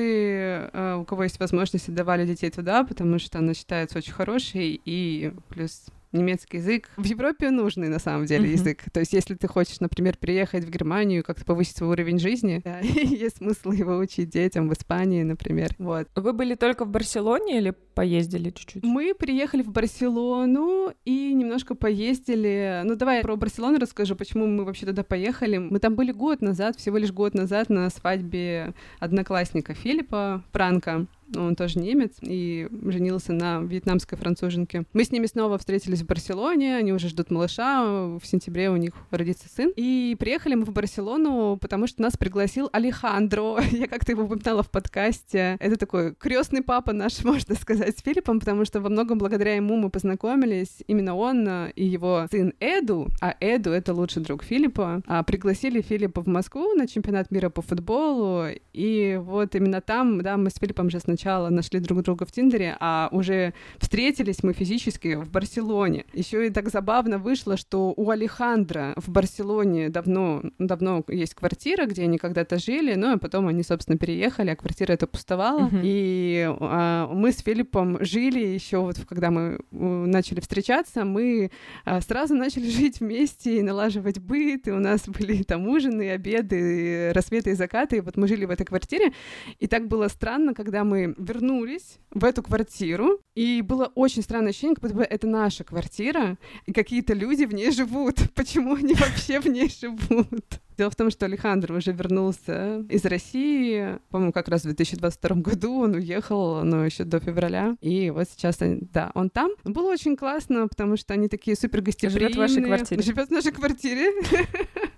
э, 0.71 0.97
у 0.99 1.05
кого 1.05 1.23
есть 1.23 1.39
возможность, 1.39 1.89
отдавали 1.89 2.25
детей 2.25 2.49
туда, 2.49 2.84
потому 2.84 3.19
что 3.19 3.39
она 3.39 3.53
считается 3.53 3.97
очень 3.97 4.13
хорошей, 4.13 4.81
и 4.84 5.34
плюс 5.49 5.86
немецкий 6.15 6.58
язык 6.58 6.89
в 6.97 7.06
Европе 7.06 7.49
нужный 7.49 7.89
на 7.89 7.99
самом 7.99 8.25
деле 8.25 8.49
uh-huh. 8.49 8.54
язык. 8.54 8.84
То 8.91 8.99
есть, 8.99 9.13
если 9.13 9.36
ты 9.36 9.47
хочешь, 9.47 9.80
например, 9.80 10.17
приехать 10.17 10.63
в 10.63 10.69
Германию, 10.69 11.23
как-то 11.23 11.45
повысить 11.45 11.78
свой 11.78 11.91
уровень 11.91 12.19
жизни, 12.19 12.62
да, 12.63 12.80
есть 12.82 13.38
смысл 13.38 13.71
его 13.71 13.97
учить 13.97 14.30
детям 14.30 14.69
в 14.69 14.73
Испании, 14.73 15.23
например. 15.23 15.75
Вот. 15.78 16.08
Вы 16.15 16.34
были 16.34 16.56
только 16.56 16.86
в 16.86 16.89
Барселоне 16.89 17.58
или 17.58 17.73
поездили 17.93 18.49
чуть-чуть? 18.49 18.84
Мы 18.84 19.13
приехали 19.13 19.62
в 19.62 19.69
Барселону 19.69 20.93
и 21.06 21.34
немножко 21.34 21.75
поездили. 21.75 22.82
Ну, 22.84 22.95
давай 22.95 23.17
я 23.17 23.21
про 23.23 23.36
Барселону 23.36 23.80
расскажу, 23.80 24.15
почему 24.15 24.45
мы 24.45 24.65
вообще 24.65 24.86
туда 24.86 25.04
поехали. 25.04 25.58
Мы 25.58 25.80
там 25.80 25.95
были 25.95 26.12
год 26.12 26.41
назад, 26.41 26.78
всего 26.78 26.97
лишь 26.97 27.12
год 27.12 27.34
назад 27.34 27.69
на 27.69 27.89
свадьбе 27.89 28.73
одноклассника 28.99 29.73
Филиппа 29.73 30.43
Франка 30.51 31.08
он 31.35 31.55
тоже 31.55 31.79
немец, 31.79 32.13
и 32.21 32.67
женился 32.85 33.33
на 33.33 33.61
вьетнамской 33.61 34.17
француженке. 34.17 34.85
Мы 34.93 35.03
с 35.03 35.11
ними 35.11 35.25
снова 35.25 35.57
встретились 35.57 36.01
в 36.01 36.05
Барселоне, 36.05 36.77
они 36.77 36.93
уже 36.93 37.09
ждут 37.09 37.31
малыша, 37.31 37.83
в 38.17 38.21
сентябре 38.23 38.69
у 38.69 38.75
них 38.75 38.93
родится 39.11 39.47
сын. 39.49 39.71
И 39.75 40.15
приехали 40.19 40.55
мы 40.55 40.65
в 40.65 40.71
Барселону, 40.71 41.57
потому 41.59 41.88
что 41.88 42.01
нас 42.01 42.17
пригласил 42.17 42.69
Алехандро, 42.71 43.59
я 43.71 43.88
как-то 43.88 44.11
его 44.11 44.23
упоминала 44.23 44.63
в 44.63 44.69
подкасте. 44.69 45.57
Это 45.59 45.77
такой 45.77 46.13
крестный 46.15 46.61
папа 46.61 46.93
наш, 46.93 47.23
можно 47.23 47.55
сказать, 47.55 47.97
с 47.97 48.01
Филиппом, 48.01 48.39
потому 48.39 48.65
что 48.65 48.81
во 48.81 48.89
многом 48.89 49.17
благодаря 49.17 49.55
ему 49.55 49.77
мы 49.77 49.89
познакомились. 49.89 50.83
Именно 50.88 51.15
он 51.15 51.67
и 51.69 51.83
его 51.83 52.27
сын 52.31 52.53
Эду, 52.59 53.09
а 53.21 53.35
Эду— 53.39 53.69
это 53.71 53.93
лучший 53.93 54.23
друг 54.23 54.43
Филиппа, 54.43 55.01
а 55.07 55.23
пригласили 55.23 55.81
Филиппа 55.81 56.21
в 56.21 56.27
Москву 56.27 56.73
на 56.73 56.88
чемпионат 56.88 57.31
мира 57.31 57.49
по 57.49 57.61
футболу, 57.61 58.47
и 58.73 59.19
вот 59.21 59.55
именно 59.55 59.81
там, 59.81 60.21
да, 60.21 60.38
мы 60.38 60.49
с 60.49 60.55
Филиппом 60.55 60.89
же 60.89 60.99
сначала 61.15 61.49
нашли 61.49 61.80
друг 61.80 62.01
друга 62.01 62.25
в 62.25 62.32
Тиндере, 62.32 62.75
а 62.80 63.08
уже 63.12 63.54
встретились 63.78 64.43
мы 64.43 64.54
физически 64.54 65.15
в 65.15 65.30
Барселоне. 65.30 66.04
Еще 66.13 66.47
и 66.47 66.49
так 66.49 66.69
забавно 66.69 67.19
вышло, 67.19 67.56
что 67.56 67.93
у 67.95 68.10
Алехандра 68.10 68.93
в 68.97 69.10
Барселоне 69.10 69.89
давно, 69.89 70.41
давно 70.60 71.04
есть 71.08 71.34
квартира, 71.34 71.86
где 71.86 72.04
они 72.04 72.17
когда-то 72.17 72.60
жили, 72.60 72.95
ну, 72.95 73.13
а 73.13 73.17
потом 73.17 73.47
они, 73.47 73.63
собственно, 73.63 73.97
переехали, 73.97 74.49
а 74.49 74.56
квартира 74.58 74.91
эта 74.91 75.08
пустовала. 75.08 75.69
Uh-huh. 75.69 75.82
И 75.84 76.49
а, 76.60 77.08
мы 77.08 77.32
с 77.32 77.38
Филиппом 77.38 78.04
жили 78.04 78.39
еще 78.39 78.80
вот, 78.80 78.97
когда 79.08 79.32
мы 79.32 79.60
начали 79.71 80.41
встречаться, 80.41 81.06
мы 81.06 81.49
а, 81.86 82.01
сразу 82.01 82.36
начали 82.36 82.69
жить 82.80 82.99
вместе 82.99 83.60
и 83.60 83.62
налаживать 83.62 84.19
быт, 84.19 84.67
и 84.67 84.71
у 84.71 84.80
нас 84.80 85.08
были 85.08 85.43
там 85.43 85.65
ужины, 85.67 86.12
обеды, 86.12 87.13
рассветы 87.13 87.51
и 87.51 87.54
закаты, 87.54 87.97
и 87.97 88.01
вот 88.01 88.17
мы 88.17 88.28
жили 88.28 88.43
в 88.43 88.51
этой 88.51 88.65
квартире, 88.65 89.13
и 89.60 89.67
так 89.67 89.88
было 89.88 90.10
странно, 90.10 90.54
когда 90.54 90.84
мы 90.84 91.04
вернулись 91.17 91.99
в 92.11 92.23
эту 92.23 92.41
квартиру, 92.43 93.19
и 93.35 93.61
было 93.61 93.91
очень 93.95 94.21
странное 94.21 94.49
ощущение, 94.49 94.75
как 94.75 94.83
будто 94.83 94.95
бы 94.95 95.03
это 95.03 95.27
наша 95.27 95.63
квартира, 95.63 96.37
и 96.65 96.73
какие-то 96.73 97.13
люди 97.13 97.45
в 97.45 97.53
ней 97.53 97.71
живут. 97.71 98.15
Почему 98.35 98.75
они 98.75 98.93
вообще 98.93 99.39
в 99.39 99.47
ней 99.47 99.69
живут? 99.69 100.61
Дело 100.77 100.89
в 100.89 100.95
том, 100.95 101.09
что 101.09 101.25
Александр 101.25 101.71
уже 101.71 101.93
вернулся 101.93 102.85
из 102.89 103.05
России, 103.05 103.97
по-моему, 104.09 104.33
как 104.33 104.49
раз 104.49 104.61
в 104.61 104.65
2022 104.65 105.35
году 105.37 105.79
он 105.79 105.95
уехал, 105.95 106.63
но 106.63 106.83
еще 106.83 107.05
до 107.05 107.19
февраля, 107.19 107.75
и 107.81 108.09
вот 108.09 108.27
сейчас, 108.29 108.57
да, 108.59 109.11
он 109.13 109.29
там. 109.29 109.51
Было 109.63 109.91
очень 109.91 110.17
классно, 110.17 110.67
потому 110.67 110.97
что 110.97 111.13
они 111.13 111.29
такие 111.29 111.55
супер 111.55 111.81
гостеприимные. 111.81 112.29
Живет 112.29 112.35
в 112.35 112.39
вашей 112.39 112.63
квартире. 112.63 113.01
Живет 113.01 113.27
в 113.29 113.31
нашей 113.31 113.51
квартире. 113.51 114.11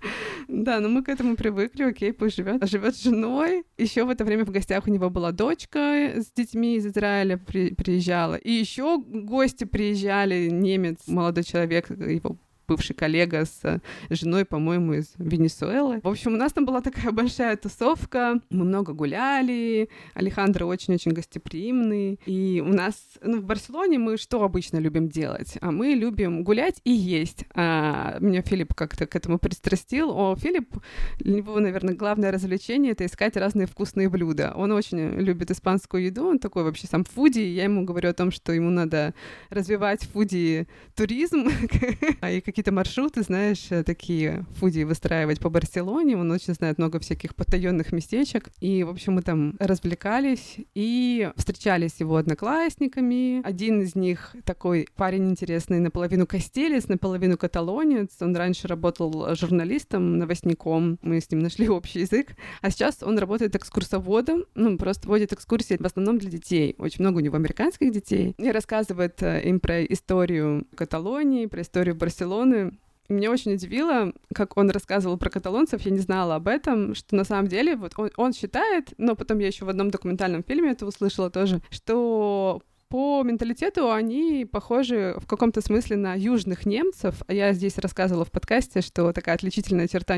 Да, 0.48 0.80
но 0.80 0.88
мы 0.88 1.02
к 1.02 1.10
этому 1.10 1.36
привыкли, 1.36 1.82
окей, 1.82 2.12
пусть 2.12 2.36
живет. 2.36 2.66
Живет 2.66 2.96
с 2.96 3.02
женой. 3.02 3.64
Еще 3.76 4.04
в 4.04 4.10
это 4.10 4.24
время 4.24 4.46
в 4.46 4.50
гостях 4.50 4.86
у 4.86 4.90
него 4.90 5.10
была 5.10 5.30
дочка 5.30 6.14
с 6.16 6.32
детьми 6.32 6.76
из 6.76 6.86
Израиля 6.86 7.36
приезжала. 7.36 8.34
И 8.34 8.50
еще 8.50 8.98
гости 8.98 9.64
приезжали, 9.64 10.48
немец, 10.48 11.00
молодой 11.06 11.44
человек, 11.44 11.90
его 11.90 12.38
бывший 12.68 12.94
коллега 12.94 13.44
с 13.44 13.60
э, 13.64 13.80
женой, 14.10 14.44
по-моему, 14.44 14.92
из 14.92 15.14
Венесуэлы. 15.18 16.00
В 16.02 16.08
общем, 16.08 16.34
у 16.34 16.36
нас 16.36 16.52
там 16.52 16.66
была 16.66 16.82
такая 16.82 17.10
большая 17.12 17.56
тусовка, 17.56 18.40
мы 18.50 18.64
много 18.64 18.92
гуляли, 18.92 19.88
Алехандро 20.14 20.66
очень-очень 20.66 21.12
гостеприимный, 21.12 22.20
и 22.26 22.62
у 22.64 22.72
нас, 22.72 22.94
ну, 23.22 23.40
в 23.40 23.44
Барселоне 23.44 23.98
мы 23.98 24.18
что 24.18 24.42
обычно 24.42 24.78
любим 24.78 25.08
делать? 25.08 25.56
А 25.60 25.70
мы 25.70 25.88
любим 25.88 26.44
гулять 26.44 26.80
и 26.84 26.92
есть. 26.92 27.44
А 27.54 28.18
меня 28.20 28.42
Филипп 28.42 28.74
как-то 28.74 29.06
к 29.06 29.16
этому 29.16 29.38
пристрастил. 29.38 30.10
О, 30.10 30.36
Филипп, 30.36 30.76
для 31.18 31.36
него, 31.36 31.58
наверное, 31.58 31.94
главное 31.94 32.30
развлечение— 32.30 32.92
это 32.92 33.06
искать 33.06 33.36
разные 33.36 33.66
вкусные 33.66 34.08
блюда. 34.08 34.52
Он 34.54 34.72
очень 34.72 35.20
любит 35.20 35.50
испанскую 35.50 36.04
еду, 36.04 36.26
он 36.26 36.38
такой 36.38 36.64
вообще 36.64 36.86
сам 36.86 37.04
фуди, 37.04 37.40
я 37.40 37.64
ему 37.64 37.84
говорю 37.84 38.10
о 38.10 38.14
том, 38.14 38.30
что 38.30 38.52
ему 38.52 38.70
надо 38.70 39.14
развивать 39.50 40.04
фуди-туризм 40.04 41.48
и 42.28 42.40
какие 42.40 42.57
какие-то 42.58 42.72
маршруты, 42.72 43.22
знаешь, 43.22 43.68
э, 43.70 43.84
такие 43.84 44.44
фуди 44.56 44.82
выстраивать 44.82 45.38
по 45.38 45.48
Барселоне. 45.48 46.16
Он 46.16 46.28
очень 46.32 46.54
знает 46.54 46.76
много 46.78 46.98
всяких 46.98 47.36
потаенных 47.36 47.92
местечек. 47.92 48.48
И, 48.58 48.82
в 48.82 48.90
общем, 48.90 49.12
мы 49.12 49.22
там 49.22 49.54
развлекались 49.60 50.56
и 50.74 51.30
встречались 51.36 51.92
с 51.92 52.00
его 52.00 52.16
одноклассниками. 52.16 53.46
Один 53.46 53.82
из 53.82 53.94
них 53.94 54.34
такой 54.44 54.88
парень 54.96 55.30
интересный, 55.30 55.78
наполовину 55.78 56.26
костелец, 56.26 56.88
наполовину 56.88 57.38
каталонец. 57.38 58.10
Он 58.20 58.34
раньше 58.34 58.66
работал 58.66 59.36
журналистом, 59.36 60.18
новостником. 60.18 60.98
Мы 61.00 61.20
с 61.20 61.30
ним 61.30 61.38
нашли 61.38 61.68
общий 61.68 62.00
язык. 62.00 62.34
А 62.60 62.72
сейчас 62.72 63.04
он 63.04 63.18
работает 63.18 63.54
экскурсоводом, 63.54 64.46
ну, 64.56 64.76
просто 64.78 65.06
водит 65.06 65.32
экскурсии 65.32 65.76
в 65.78 65.86
основном 65.86 66.18
для 66.18 66.28
детей. 66.28 66.74
Очень 66.78 67.04
много 67.04 67.18
у 67.18 67.20
него 67.20 67.36
американских 67.36 67.92
детей. 67.92 68.34
И 68.36 68.50
рассказывает 68.50 69.22
э, 69.22 69.42
им 69.44 69.60
про 69.60 69.84
историю 69.84 70.66
Каталонии, 70.74 71.46
про 71.46 71.62
историю 71.62 71.94
Барселоны, 71.94 72.47
Барселоны. 72.48 72.78
Меня 73.08 73.30
очень 73.30 73.54
удивило, 73.54 74.12
как 74.34 74.58
он 74.58 74.68
рассказывал 74.68 75.16
про 75.16 75.30
каталонцев, 75.30 75.80
я 75.80 75.90
не 75.90 75.98
знала 75.98 76.34
об 76.34 76.46
этом, 76.46 76.94
что 76.94 77.16
на 77.16 77.24
самом 77.24 77.48
деле 77.48 77.74
вот 77.74 77.94
он, 77.96 78.10
он 78.18 78.34
считает, 78.34 78.92
но 78.98 79.16
потом 79.16 79.38
я 79.38 79.46
еще 79.46 79.64
в 79.64 79.70
одном 79.70 79.90
документальном 79.90 80.44
фильме 80.44 80.72
это 80.72 80.84
услышала 80.84 81.30
тоже, 81.30 81.62
что 81.70 82.60
по 82.88 83.22
менталитету 83.22 83.92
они 83.92 84.46
похожи 84.50 85.14
в 85.18 85.26
каком-то 85.26 85.60
смысле 85.60 85.96
на 85.96 86.14
южных 86.14 86.64
немцев. 86.64 87.22
А 87.26 87.34
я 87.34 87.52
здесь 87.52 87.76
рассказывала 87.78 88.24
в 88.24 88.32
подкасте, 88.32 88.80
что 88.80 89.12
такая 89.12 89.34
отличительная 89.34 89.88
черта 89.88 90.16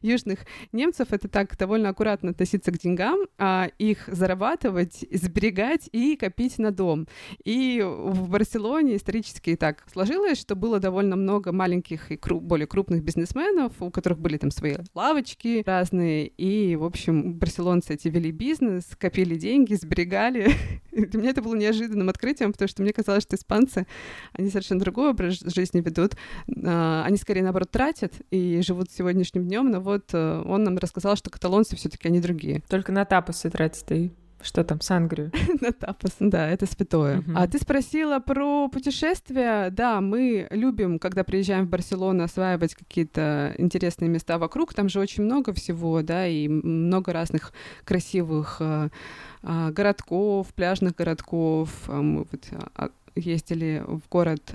южных 0.00 0.40
немцев— 0.72 1.08
это 1.10 1.28
так 1.28 1.56
довольно 1.58 1.90
аккуратно 1.90 2.30
относиться 2.30 2.72
к 2.72 2.78
деньгам, 2.78 3.20
а 3.38 3.68
их 3.78 4.08
зарабатывать, 4.08 5.04
сберегать 5.12 5.88
и 5.92 6.16
копить 6.16 6.58
на 6.58 6.70
дом. 6.70 7.06
И 7.44 7.84
в 7.84 8.30
Барселоне 8.30 8.96
исторически 8.96 9.54
так 9.54 9.84
сложилось, 9.92 10.40
что 10.40 10.56
было 10.56 10.80
довольно 10.80 11.16
много 11.16 11.52
маленьких 11.52 12.10
и 12.10 12.14
кру- 12.14 12.40
более 12.40 12.66
крупных 12.66 13.04
бизнесменов, 13.04 13.72
у 13.80 13.90
которых 13.90 14.18
были 14.18 14.38
там 14.38 14.50
свои 14.50 14.76
лавочки 14.94 15.62
разные, 15.66 16.28
и, 16.28 16.76
в 16.76 16.84
общем, 16.84 17.34
барселонцы 17.34 17.94
эти 17.94 18.08
вели 18.08 18.30
бизнес, 18.30 18.84
копили 18.98 19.36
деньги, 19.36 19.74
сберегали. 19.74 20.50
Для 20.92 21.20
меня 21.20 21.30
это 21.30 21.42
было 21.42 21.54
неожиданно 21.54 21.73
неожиданным 21.74 22.08
открытием, 22.08 22.52
потому 22.52 22.68
что 22.68 22.82
мне 22.82 22.92
казалось, 22.92 23.22
что 23.22 23.36
испанцы, 23.36 23.86
они 24.32 24.48
совершенно 24.48 24.80
другой 24.80 25.10
образ 25.10 25.40
жизни 25.40 25.80
ведут. 25.80 26.12
А, 26.64 27.04
они 27.04 27.16
скорее, 27.16 27.42
наоборот, 27.42 27.70
тратят 27.70 28.12
и 28.30 28.60
живут 28.62 28.90
сегодняшним 28.90 29.44
днем, 29.44 29.70
но 29.70 29.80
вот 29.80 30.10
э, 30.12 30.42
он 30.46 30.64
нам 30.64 30.78
рассказал, 30.78 31.16
что 31.16 31.30
каталонцы 31.30 31.76
все 31.76 31.88
таки 31.88 32.08
они 32.08 32.20
другие. 32.20 32.62
Только 32.68 32.92
на 32.92 33.04
тапосы 33.04 33.50
тратят 33.50 33.90
и 33.92 34.12
Что 34.44 34.62
там, 34.62 34.82
сангрию? 34.82 35.32
На 35.62 35.72
тапос, 35.72 36.16
да, 36.20 36.46
это 36.46 36.66
святое. 36.66 37.24
А 37.34 37.48
ты 37.48 37.58
спросила 37.58 38.18
про 38.18 38.68
путешествия. 38.68 39.70
Да, 39.70 40.02
мы 40.02 40.46
любим, 40.50 40.98
когда 40.98 41.24
приезжаем 41.24 41.64
в 41.64 41.70
Барселону, 41.70 42.24
осваивать 42.24 42.74
какие-то 42.74 43.54
интересные 43.56 44.10
места 44.10 44.36
вокруг. 44.36 44.74
Там 44.74 44.90
же 44.90 45.00
очень 45.00 45.24
много 45.24 45.54
всего, 45.54 46.02
да, 46.02 46.26
и 46.26 46.46
много 46.48 47.14
разных 47.14 47.54
красивых 47.84 48.58
э, 48.60 48.90
э, 49.42 49.70
городков, 49.70 50.48
пляжных 50.54 50.94
городков. 50.94 51.70
Мы 51.88 52.26
вот 52.30 52.48
а, 52.74 52.90
ездили 53.14 53.82
в 53.86 54.02
город 54.10 54.54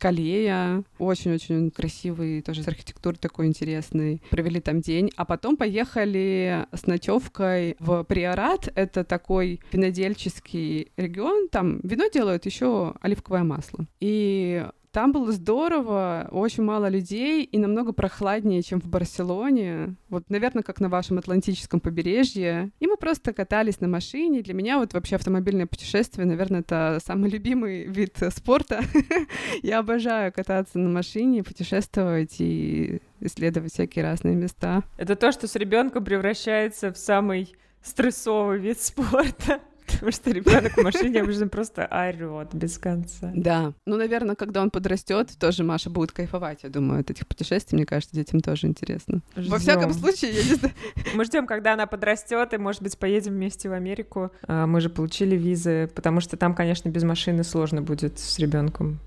Калея, 0.00 0.82
очень-очень 0.98 1.70
красивый, 1.70 2.40
тоже 2.40 2.62
с 2.62 2.68
архитектурой 2.68 3.18
такой 3.18 3.46
интересный. 3.46 4.22
Провели 4.30 4.60
там 4.60 4.80
день, 4.80 5.10
а 5.16 5.26
потом 5.26 5.56
поехали 5.58 6.66
с 6.72 6.86
ночевкой 6.86 7.76
в 7.78 8.02
Приорат. 8.04 8.72
Это 8.74 9.04
такой 9.04 9.60
винодельческий 9.70 10.90
регион, 10.96 11.48
там 11.50 11.80
вино 11.82 12.08
делают 12.12 12.46
еще 12.46 12.94
оливковое 13.00 13.44
масло. 13.44 13.86
И 14.00 14.66
там 14.92 15.12
было 15.12 15.30
здорово, 15.32 16.28
очень 16.32 16.64
мало 16.64 16.88
людей 16.88 17.44
и 17.44 17.58
намного 17.58 17.92
прохладнее, 17.92 18.62
чем 18.62 18.80
в 18.80 18.86
Барселоне. 18.86 19.94
Вот, 20.08 20.28
наверное, 20.30 20.62
как 20.62 20.80
на 20.80 20.88
вашем 20.88 21.18
Атлантическом 21.18 21.80
побережье. 21.80 22.70
И 22.80 22.86
мы 22.86 22.96
просто 22.96 23.32
катались 23.32 23.80
на 23.80 23.88
машине. 23.88 24.42
Для 24.42 24.54
меня 24.54 24.78
вот 24.78 24.92
вообще 24.92 25.16
автомобильное 25.16 25.66
путешествие, 25.66 26.26
наверное, 26.26 26.60
это 26.60 26.98
самый 27.04 27.30
любимый 27.30 27.84
вид 27.84 28.16
спорта. 28.30 28.82
Я 29.62 29.78
обожаю 29.78 30.32
кататься 30.32 30.78
на 30.78 30.88
машине, 30.88 31.44
путешествовать 31.44 32.36
и 32.40 33.00
исследовать 33.20 33.72
всякие 33.72 34.04
разные 34.04 34.34
места. 34.34 34.82
Это 34.96 35.14
то, 35.14 35.30
что 35.30 35.46
с 35.46 35.54
ребенком 35.54 36.04
превращается 36.04 36.92
в 36.92 36.98
самый 36.98 37.54
стрессовый 37.82 38.58
вид 38.58 38.80
спорта. 38.80 39.60
Потому 40.00 40.12
что 40.12 40.30
ребенок 40.30 40.72
в 40.72 40.82
машине 40.82 41.20
обычно 41.20 41.46
просто 41.46 41.86
орет 41.86 42.54
без 42.54 42.78
конца. 42.78 43.30
Да. 43.34 43.74
Ну, 43.84 43.96
наверное, 43.96 44.34
когда 44.34 44.62
он 44.62 44.70
подрастет, 44.70 45.28
тоже 45.38 45.62
Маша 45.62 45.90
будет 45.90 46.10
кайфовать, 46.12 46.60
я 46.62 46.70
думаю, 46.70 47.02
от 47.02 47.10
этих 47.10 47.26
путешествий. 47.26 47.76
Мне 47.76 47.84
кажется, 47.84 48.16
детям 48.16 48.40
тоже 48.40 48.66
интересно. 48.66 49.20
Ждем. 49.36 49.50
Во 49.50 49.58
всяком 49.58 49.92
случае, 49.92 50.32
я 50.32 50.42
не 50.42 50.54
знаю. 50.54 50.74
Мы 51.14 51.24
ждем, 51.26 51.46
когда 51.46 51.74
она 51.74 51.86
подрастет, 51.86 52.54
и, 52.54 52.56
может 52.56 52.80
быть, 52.80 52.96
поедем 52.96 53.32
вместе 53.32 53.68
в 53.68 53.74
Америку. 53.74 54.32
А, 54.48 54.66
мы 54.66 54.80
же 54.80 54.88
получили 54.88 55.36
визы, 55.36 55.90
потому 55.94 56.20
что 56.20 56.38
там, 56.38 56.54
конечно, 56.54 56.88
без 56.88 57.02
машины 57.02 57.44
сложно 57.44 57.82
будет 57.82 58.18
с 58.18 58.38
ребенком 58.38 59.00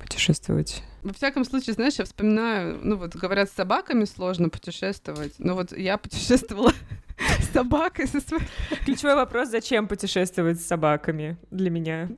путешествовать. 0.00 0.82
Во 1.02 1.12
всяком 1.12 1.44
случае, 1.44 1.74
знаешь, 1.74 1.96
я 1.98 2.06
вспоминаю, 2.06 2.78
ну 2.82 2.96
вот 2.96 3.14
говорят, 3.14 3.50
с 3.50 3.54
собаками 3.54 4.06
сложно 4.06 4.48
путешествовать. 4.48 5.34
Но 5.38 5.54
вот 5.54 5.76
я 5.76 5.98
путешествовала 5.98 6.72
с 7.50 7.52
собакой 7.52 8.06
со 8.06 8.20
своей. 8.20 8.44
Ключевой 8.84 9.16
вопрос, 9.16 9.48
зачем 9.48 9.88
путешествовать 9.88 10.60
с 10.60 10.66
собаками 10.66 11.36
для 11.50 11.70
меня? 11.70 12.08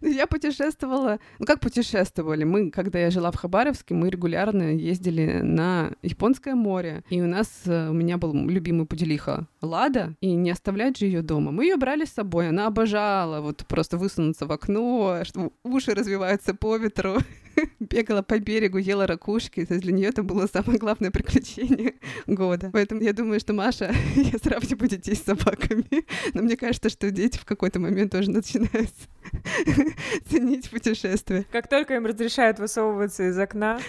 Ну, 0.00 0.08
я 0.08 0.26
путешествовала... 0.26 1.18
Ну, 1.38 1.46
как 1.46 1.60
путешествовали? 1.60 2.44
Мы, 2.44 2.70
когда 2.70 2.98
я 2.98 3.10
жила 3.10 3.30
в 3.30 3.36
Хабаровске, 3.36 3.94
мы 3.94 4.10
регулярно 4.10 4.74
ездили 4.74 5.40
на 5.42 5.92
Японское 6.02 6.54
море. 6.54 7.04
И 7.10 7.20
у 7.20 7.26
нас, 7.26 7.48
э, 7.66 7.88
у 7.88 7.92
меня 7.92 8.18
был 8.18 8.34
любимый 8.34 8.86
пуделиха 8.86 9.46
Лада, 9.60 10.14
и 10.20 10.32
не 10.32 10.50
оставлять 10.50 10.98
же 10.98 11.06
ее 11.06 11.22
дома. 11.22 11.52
Мы 11.52 11.64
ее 11.66 11.76
брали 11.76 12.04
с 12.04 12.12
собой, 12.12 12.48
она 12.48 12.66
обожала 12.66 13.40
вот 13.40 13.64
просто 13.68 13.96
высунуться 13.96 14.46
в 14.46 14.52
окно, 14.52 15.22
что 15.24 15.52
уши 15.62 15.94
развиваются 15.94 16.54
по 16.54 16.76
ветру. 16.76 17.18
бегала 17.80 18.22
по 18.22 18.38
берегу, 18.38 18.78
ела 18.78 19.06
ракушки. 19.06 19.64
То 19.64 19.74
есть 19.74 19.84
для 19.84 19.92
нее 19.92 20.08
это 20.08 20.22
было 20.22 20.46
самое 20.46 20.78
главное 20.78 21.10
приключение 21.10 21.94
года. 22.26 22.70
Поэтому 22.72 23.02
я 23.02 23.12
думаю, 23.12 23.40
что 23.40 23.52
Маша, 23.52 23.94
я 24.16 24.38
сравниваю 24.38 24.88
детей 24.88 25.14
с 25.14 25.22
собаками. 25.22 26.04
Но 26.34 26.42
мне 26.42 26.56
кажется, 26.56 26.88
что 26.88 27.10
дети 27.10 27.38
в 27.38 27.44
какой-то 27.44 27.80
момент 27.80 28.12
тоже 28.12 28.30
начинают 28.30 28.90
ценить 30.28 30.70
путешествия. 30.70 31.46
Как 31.50 31.68
только 31.68 31.94
им 31.94 32.06
разрешают 32.06 32.58
высовываться 32.58 33.28
из 33.28 33.38
окна, 33.38 33.80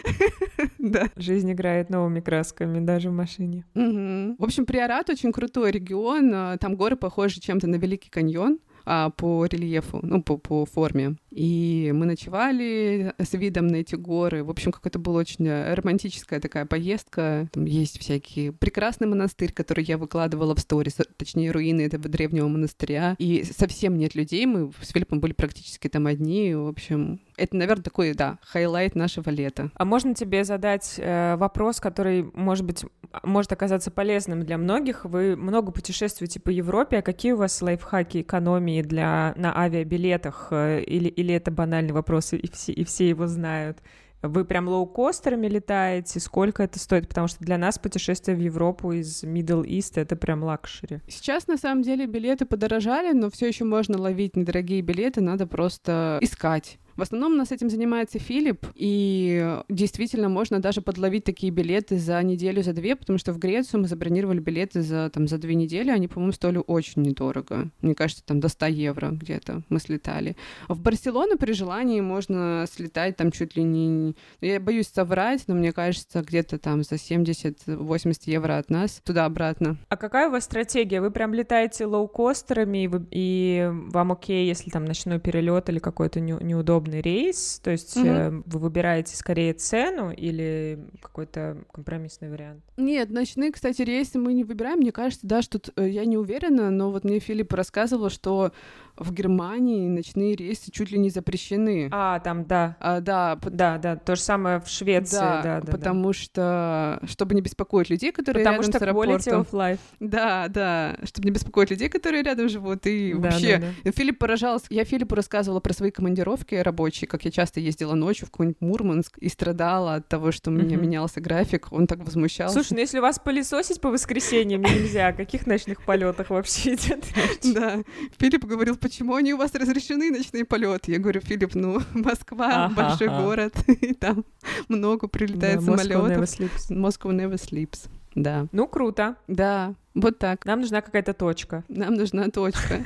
да. 0.78 1.10
жизнь 1.16 1.52
играет 1.52 1.90
новыми 1.90 2.20
красками, 2.20 2.80
даже 2.80 3.10
в 3.10 3.14
машине. 3.14 3.66
В 3.74 4.44
общем, 4.44 4.66
Приорат 4.66 5.10
очень 5.10 5.32
крутой 5.32 5.72
регион. 5.72 6.58
Там 6.60 6.76
горы 6.76 6.96
похожи 6.96 7.40
чем-то 7.40 7.68
на 7.68 7.76
Великий 7.76 8.10
каньон 8.10 8.60
а, 8.86 9.10
по 9.10 9.46
рельефу, 9.46 10.00
ну, 10.02 10.22
по, 10.22 10.38
по 10.38 10.66
форме. 10.66 11.16
И 11.32 11.92
мы 11.94 12.06
ночевали 12.06 13.14
с 13.18 13.34
видом 13.34 13.68
на 13.68 13.78
эти 13.78 13.96
горы. 13.96 14.44
В 14.44 14.50
общем, 14.50 14.72
как 14.72 14.86
это 14.86 15.00
была 15.00 15.20
очень 15.20 15.50
романтическая 15.50 16.40
такая 16.40 16.66
поездка. 16.66 17.50
Там 17.52 17.66
есть 17.66 18.00
всякие 18.00 18.52
прекрасный 18.52 19.08
монастырь, 19.08 19.52
который 19.52 19.84
я 19.84 19.98
выкладывала 19.98 20.56
в 20.56 20.60
сторис, 20.60 20.98
точнее, 21.18 21.52
руины 21.52 21.82
этого 21.82 22.08
древнего 22.10 22.48
монастыря. 22.48 23.16
И 23.18 23.44
совсем 23.44 23.98
нет 23.98 24.16
людей. 24.16 24.46
Мы 24.46 24.72
с 24.82 24.92
Филиппом 24.92 25.20
были 25.20 25.34
практически 25.34 25.88
там 25.88 26.08
одни. 26.08 26.54
В 26.54 26.68
общем, 26.68 27.20
это, 27.38 27.56
наверное, 27.56 27.84
такой, 27.84 28.14
да, 28.14 28.38
highlight 28.42 28.96
нашего 28.96 29.30
лета. 29.30 29.72
А 29.76 29.86
можно 29.86 30.14
тебе 30.14 30.44
задать 30.44 30.96
э, 30.98 31.36
вопрос, 31.36 31.80
который, 31.80 32.30
может 32.34 32.66
быть, 32.66 32.86
может 33.24 33.52
оказаться 33.52 33.92
полезным 33.92 34.44
для 34.44 34.58
многих? 34.58 35.06
Вы 35.06 35.36
много 35.36 35.72
путешествуете 35.72 36.40
по 36.40 36.50
Европе, 36.50 36.98
а 36.98 37.02
какие 37.02 37.34
у 37.34 37.38
вас 37.38 37.62
лайфхаки 37.62 38.22
экономии 38.22 38.82
для, 38.82 39.34
на 39.36 39.58
авиабилетах? 39.58 40.48
Э, 40.52 40.82
или, 40.82 41.10
или 41.10 41.34
это 41.34 41.52
банальный 41.52 41.94
вопрос, 41.94 42.34
и 42.34 42.50
все, 42.52 42.72
и 42.72 42.84
все 42.84 43.10
его 43.10 43.28
знают? 43.28 43.80
Вы 44.24 44.46
прям 44.46 44.70
лоукостерами 44.70 45.48
летаете? 45.48 46.22
Сколько 46.22 46.64
это 46.64 46.80
стоит? 46.80 47.10
Потому 47.10 47.28
что 47.28 47.44
для 47.44 47.58
нас 47.58 47.78
путешествие 47.78 48.38
в 48.38 48.40
Европу 48.40 48.94
из 48.94 49.24
Middle 49.26 49.66
East— 49.66 49.94
это 49.96 50.16
прям 50.16 50.44
luxury. 50.44 51.02
Сейчас, 51.10 51.48
на 51.48 51.58
самом 51.58 51.84
деле, 51.84 52.06
билеты 52.06 52.46
подорожали, 52.46 53.12
но 53.12 53.30
все 53.30 53.50
еще 53.50 53.66
можно 53.66 54.00
ловить 54.00 54.38
недорогие 54.38 54.82
билеты, 54.82 55.20
надо 55.20 55.46
просто 55.46 56.20
искать. 56.22 56.80
В 56.96 57.02
основном 57.02 57.34
у 57.34 57.36
нас 57.36 57.52
этим 57.52 57.70
занимается 57.70 58.20
Филипп, 58.20 58.68
и 58.76 59.60
действительно 59.70 60.30
можно 60.30 60.60
даже 60.60 60.82
подловить 60.82 61.24
такие 61.24 61.52
билеты 61.52 61.98
за 61.98 62.22
неделю, 62.22 62.62
за 62.62 62.74
две, 62.74 62.96
потому 62.96 63.18
что 63.18 63.34
в 63.34 63.40
Грецию 63.40 63.82
мы 63.82 63.88
забронировали 63.88 64.40
билеты 64.40 64.82
за, 64.82 65.10
там, 65.10 65.28
за 65.28 65.38
две 65.38 65.56
недели, 65.56 65.90
они, 65.90 66.08
по-моему, 66.08 66.34
стоили 66.34 66.62
очень 66.66 67.02
недорого. 67.02 67.70
Мне 67.82 67.96
кажется, 67.96 68.24
там 68.24 68.40
до 68.40 68.48
100 68.48 68.66
евро 68.68 69.10
где-то 69.10 69.64
мы 69.70 69.80
слетали. 69.80 70.36
В 70.68 70.80
Барселону 70.80 71.38
при 71.38 71.54
желании 71.54 72.00
можно 72.02 72.66
слетать 72.72 73.18
там 73.18 73.32
чуть 73.32 73.56
ли 73.56 73.64
не... 73.64 74.16
Я 74.42 74.60
боюсь 74.60 74.88
соврать, 74.88 75.44
но 75.48 75.56
мне 75.56 75.72
кажется, 75.72 76.22
где-то 76.22 76.60
там 76.60 76.84
за 76.84 76.96
70-80 76.96 78.14
евро 78.26 78.58
от 78.58 78.70
нас 78.70 79.02
туда-обратно. 79.04 79.78
А 79.90 79.98
какая 79.98 80.28
у 80.28 80.32
вас 80.32 80.44
стратегия? 80.44 81.02
Вы 81.02 81.10
прям 81.12 81.34
летаете 81.34 81.86
лоукостерами, 81.86 82.84
и, 82.84 82.88
вы... 82.88 83.06
и 83.10 83.70
вам 83.72 84.12
окей, 84.12 84.48
если 84.48 84.70
там 84.70 84.86
ночной 84.86 85.20
перелет 85.20 85.70
или 85.70 85.80
какой-то 85.80 86.20
неудобный 86.20 86.83
удобный 86.84 87.02
рейс, 87.02 87.60
то 87.64 87.72
есть 87.72 87.96
угу. 87.98 88.44
вы 88.46 88.60
выбираете 88.60 89.16
скорее 89.16 89.54
цену 89.54 90.12
или 90.12 90.80
какой-то 91.02 91.58
компромиссный 91.72 92.30
вариант? 92.30 92.64
Нет, 92.78 93.10
ночные, 93.10 93.52
кстати, 93.52 93.82
рейсы 93.82 94.20
мы 94.20 94.34
не 94.34 94.44
выбираем. 94.44 94.80
Мне 94.80 94.92
кажется, 94.92 95.26
да, 95.26 95.42
что 95.42 95.60
э, 95.76 95.90
я 95.90 96.06
не 96.06 96.18
уверена, 96.18 96.70
но 96.70 96.92
вот 96.92 97.04
мне 97.04 97.20
Филипп 97.20 97.54
рассказывал, 97.54 98.10
что 98.10 98.52
в 98.98 99.12
Германии 99.12 99.88
ночные 99.88 100.36
рейсы 100.36 100.72
чуть 100.72 100.92
ли 100.92 101.00
не 101.00 101.10
запрещены. 101.10 101.90
А, 101.92 102.20
там, 102.20 102.46
да. 102.46 102.78
А, 102.80 103.00
да. 103.00 103.40
Да, 103.44 103.78
да, 103.78 103.96
то 103.96 104.16
же 104.16 104.22
самое 104.22 104.60
в 104.60 104.68
Швеции, 104.68 105.18
да, 105.18 105.42
да, 105.42 105.62
да 105.62 105.72
потому 105.72 106.08
да. 106.08 106.14
что, 106.14 107.00
чтобы 107.06 107.36
не 107.36 107.42
беспокоить 107.42 107.90
людей, 107.90 108.12
которые 108.12 108.44
потому 108.44 108.62
рядом 108.62 108.72
что 108.72 108.80
с 108.80 108.82
аэропортом. 108.82 109.42
Of 109.42 109.52
life. 109.52 109.80
Да, 110.00 110.48
да, 110.48 110.98
чтобы 111.04 111.26
не 111.26 111.32
беспокоить 111.32 111.72
людей, 111.72 111.90
которые 111.90 112.24
рядом 112.24 112.50
живут, 112.50 112.86
и 112.86 113.14
да, 113.14 113.20
вообще. 113.20 113.58
Да, 113.58 113.68
да. 113.84 113.92
Филипп 113.92 114.20
поражался, 114.20 114.66
я 114.70 114.84
Филиппу 114.86 115.16
рассказывала 115.16 115.60
про 115.60 115.74
свои 115.74 115.92
командировки 115.92 116.56
рабочие, 116.56 117.08
как 117.08 117.26
я 117.26 117.32
часто 117.32 117.60
ездила 117.60 117.96
ночью 117.96 118.28
в 118.28 118.32
какой-нибудь 118.32 118.62
Мурманск 118.62 119.18
и 119.18 119.30
страдала 119.30 119.96
от 119.96 120.08
того, 120.08 120.32
что 120.32 120.52
у 120.52 120.54
меня 120.54 120.78
менялся 120.78 121.20
график, 121.20 121.72
он 121.72 121.88
так 121.88 122.00
возмущался. 122.00 122.54
Слушай, 122.54 122.74
ну 122.74 122.80
если 122.80 123.00
вас 123.00 123.20
пылесосить 123.20 123.82
по 123.82 123.90
воскресеньям 123.90 124.62
нельзя, 124.62 125.08
о 125.08 125.14
каких 125.14 125.48
ночных 125.48 125.84
полетах 125.84 126.30
вообще 126.30 126.76
идет 126.76 127.04
Да, 127.54 127.80
Филипп 128.18 128.46
говорил, 128.46 128.78
почему 128.84 129.16
они 129.16 129.34
у 129.34 129.38
вас 129.38 129.56
разрешены, 129.56 130.12
ночные 130.12 130.44
полеты? 130.44 130.92
Я 130.92 131.00
говорю, 131.00 131.22
Филипп, 131.22 131.56
ну, 131.56 131.80
Москва, 131.94 132.66
ага, 132.66 132.76
большой 132.76 133.08
ага. 133.08 133.22
город, 133.24 133.54
и 133.68 133.94
там 133.94 134.26
много 134.68 135.08
прилетает 135.08 135.60
да, 135.60 135.78
самолетов. 135.78 136.40
Moscow 136.70 137.12
never 137.12 137.36
sleeps. 137.36 137.88
Да. 138.14 138.48
Ну, 138.52 138.68
круто. 138.68 139.16
Да, 139.28 139.74
вот 139.96 140.20
так. 140.20 140.46
Нам 140.46 140.62
нужна 140.62 140.82
какая-то 140.82 141.14
точка. 141.14 141.64
Нам 141.70 141.96
нужна 141.96 142.30
точка. 142.30 142.84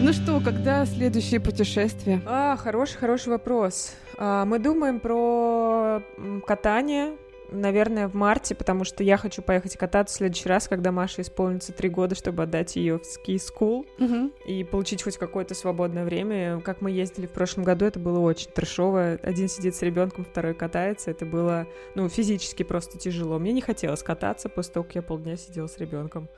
Ну 0.00 0.12
что, 0.12 0.40
когда 0.40 0.86
следующее 0.86 1.40
путешествие? 1.40 2.22
А, 2.24 2.56
хороший, 2.56 2.98
хороший 2.98 3.30
вопрос. 3.30 3.94
А, 4.16 4.44
мы 4.44 4.60
думаем 4.60 5.00
про 5.00 6.04
катание 6.46 7.16
наверное, 7.50 8.08
в 8.08 8.14
марте, 8.14 8.54
потому 8.54 8.84
что 8.84 9.02
я 9.02 9.16
хочу 9.16 9.42
поехать 9.42 9.76
кататься 9.76 10.14
в 10.14 10.18
следующий 10.18 10.48
раз, 10.48 10.68
когда 10.68 10.92
Маше 10.92 11.22
исполнится 11.22 11.72
три 11.72 11.88
года, 11.88 12.14
чтобы 12.14 12.42
отдать 12.42 12.76
ее 12.76 12.98
в 12.98 13.04
ски-скул 13.04 13.86
угу. 13.98 14.30
и 14.46 14.64
получить 14.64 15.02
хоть 15.02 15.16
какое-то 15.16 15.54
свободное 15.54 16.04
время. 16.04 16.60
Как 16.60 16.80
мы 16.80 16.90
ездили 16.90 17.26
в 17.26 17.32
прошлом 17.32 17.64
году, 17.64 17.86
это 17.86 17.98
было 17.98 18.18
очень 18.18 18.50
трешово. 18.50 19.18
Один 19.22 19.48
сидит 19.48 19.74
с 19.74 19.82
ребенком, 19.82 20.24
второй 20.24 20.54
катается. 20.54 21.10
Это 21.10 21.24
было, 21.24 21.66
ну, 21.94 22.08
физически 22.08 22.62
просто 22.62 22.98
тяжело. 22.98 23.38
Мне 23.38 23.52
не 23.52 23.60
хотелось 23.60 24.02
кататься 24.02 24.48
после 24.48 24.74
того, 24.74 24.84
как 24.84 24.94
я 24.96 25.02
полдня 25.02 25.36
сидела 25.36 25.66
с 25.66 25.78
ребенком 25.78 26.28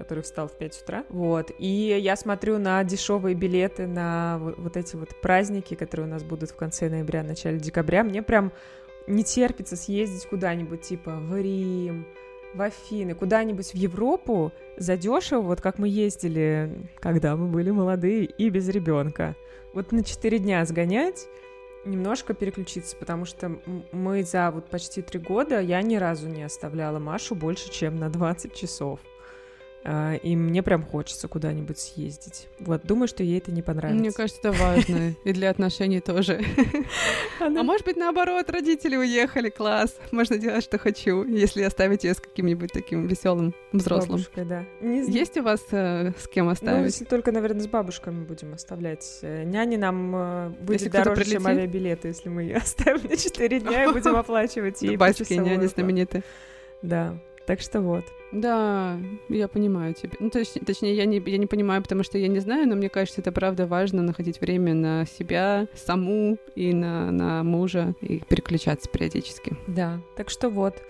который 0.00 0.22
встал 0.22 0.48
в 0.48 0.56
5 0.56 0.82
утра. 0.82 1.04
Вот. 1.10 1.50
И 1.58 1.66
я 2.00 2.16
смотрю 2.16 2.58
на 2.58 2.82
дешевые 2.84 3.34
билеты 3.34 3.86
на 3.86 4.38
вот, 4.38 4.56
вот 4.56 4.76
эти 4.78 4.96
вот 4.96 5.10
праздники, 5.20 5.74
которые 5.74 6.06
у 6.06 6.10
нас 6.10 6.22
будут 6.22 6.52
в 6.52 6.56
конце 6.56 6.88
ноября, 6.88 7.22
начале 7.22 7.58
декабря. 7.58 8.02
Мне 8.02 8.22
прям 8.22 8.50
не 9.06 9.24
терпится 9.24 9.76
съездить 9.76 10.26
куда-нибудь, 10.26 10.82
типа 10.82 11.12
в 11.12 11.40
Рим, 11.40 12.06
в 12.54 12.62
Афины, 12.62 13.14
куда-нибудь 13.14 13.72
в 13.72 13.74
Европу 13.74 14.52
задешево, 14.76 15.42
вот 15.42 15.60
как 15.60 15.78
мы 15.78 15.88
ездили, 15.88 16.88
когда 17.00 17.36
мы 17.36 17.46
были 17.46 17.70
молодые 17.70 18.24
и 18.24 18.48
без 18.48 18.68
ребенка. 18.68 19.36
Вот 19.72 19.92
на 19.92 20.02
4 20.02 20.38
дня 20.38 20.64
сгонять, 20.64 21.28
немножко 21.84 22.34
переключиться, 22.34 22.96
потому 22.96 23.24
что 23.24 23.58
мы 23.92 24.24
за 24.24 24.50
вот 24.50 24.68
почти 24.68 25.02
три 25.02 25.20
года 25.20 25.60
я 25.60 25.80
ни 25.82 25.96
разу 25.96 26.28
не 26.28 26.42
оставляла 26.42 26.98
Машу 26.98 27.34
больше, 27.34 27.70
чем 27.70 27.96
на 27.98 28.10
20 28.10 28.54
часов. 28.54 29.00
А, 29.82 30.14
и 30.14 30.36
мне 30.36 30.62
прям 30.62 30.82
хочется 30.82 31.26
куда-нибудь 31.26 31.78
съездить. 31.78 32.48
Вот, 32.58 32.82
думаю, 32.84 33.08
что 33.08 33.22
ей 33.22 33.38
это 33.38 33.50
не 33.50 33.62
понравится. 33.62 33.98
Мне 33.98 34.12
кажется, 34.12 34.40
это 34.40 34.52
важно. 34.52 35.14
И 35.24 35.32
для 35.32 35.50
отношений 35.50 36.00
тоже. 36.00 36.42
А 37.40 37.48
может 37.48 37.86
быть, 37.86 37.96
наоборот, 37.96 38.50
родители 38.50 38.96
уехали, 38.96 39.48
класс. 39.48 39.96
Можно 40.12 40.36
делать, 40.36 40.62
что 40.62 40.78
хочу, 40.78 41.24
если 41.24 41.62
оставить 41.62 42.04
ее 42.04 42.12
с 42.12 42.20
каким-нибудь 42.20 42.70
таким 42.70 43.06
веселым 43.06 43.54
взрослым. 43.72 44.18
Бабушкой, 44.18 44.44
да. 44.44 44.66
Есть 44.82 45.38
у 45.38 45.42
вас 45.42 45.60
э, 45.70 46.12
с 46.18 46.28
кем 46.28 46.50
оставить? 46.50 46.78
Ну, 46.78 46.84
если 46.84 47.06
только, 47.06 47.32
наверное, 47.32 47.62
с 47.62 47.66
бабушками 47.66 48.24
будем 48.24 48.52
оставлять. 48.52 49.20
Э, 49.22 49.44
няни 49.44 49.76
нам 49.76 50.14
э, 50.14 50.48
будет 50.60 50.90
дороже, 50.90 51.24
чем 51.24 51.46
авиабилеты, 51.46 52.08
если 52.08 52.28
мы 52.28 52.42
ее 52.42 52.56
оставим 52.58 53.08
на 53.08 53.16
4 53.16 53.60
дня 53.60 53.84
и 53.84 53.92
будем 53.92 54.16
оплачивать 54.16 54.82
ей 54.82 54.92
Дубайские 54.92 55.38
няни 55.38 55.64
знаменитые. 55.66 56.22
Да, 56.82 57.18
так 57.46 57.60
что 57.60 57.80
вот. 57.80 58.04
Да, 58.32 58.96
я 59.28 59.48
понимаю 59.48 59.94
тебя. 59.94 60.12
Ну, 60.20 60.30
точ, 60.30 60.48
точнее, 60.64 60.94
я 60.94 61.04
не, 61.04 61.22
я 61.24 61.38
не 61.38 61.46
понимаю, 61.46 61.82
потому 61.82 62.02
что 62.02 62.18
я 62.18 62.28
не 62.28 62.38
знаю, 62.38 62.68
но 62.68 62.76
мне 62.76 62.88
кажется, 62.88 63.20
это 63.20 63.32
правда 63.32 63.66
важно 63.66 64.02
находить 64.02 64.40
время 64.40 64.74
на 64.74 65.06
себя, 65.06 65.66
саму 65.74 66.38
и 66.54 66.72
на, 66.72 67.10
на 67.10 67.42
мужа, 67.42 67.94
и 68.00 68.20
переключаться 68.28 68.88
периодически. 68.88 69.56
Да, 69.66 70.00
так 70.16 70.30
что 70.30 70.48
вот, 70.48 70.82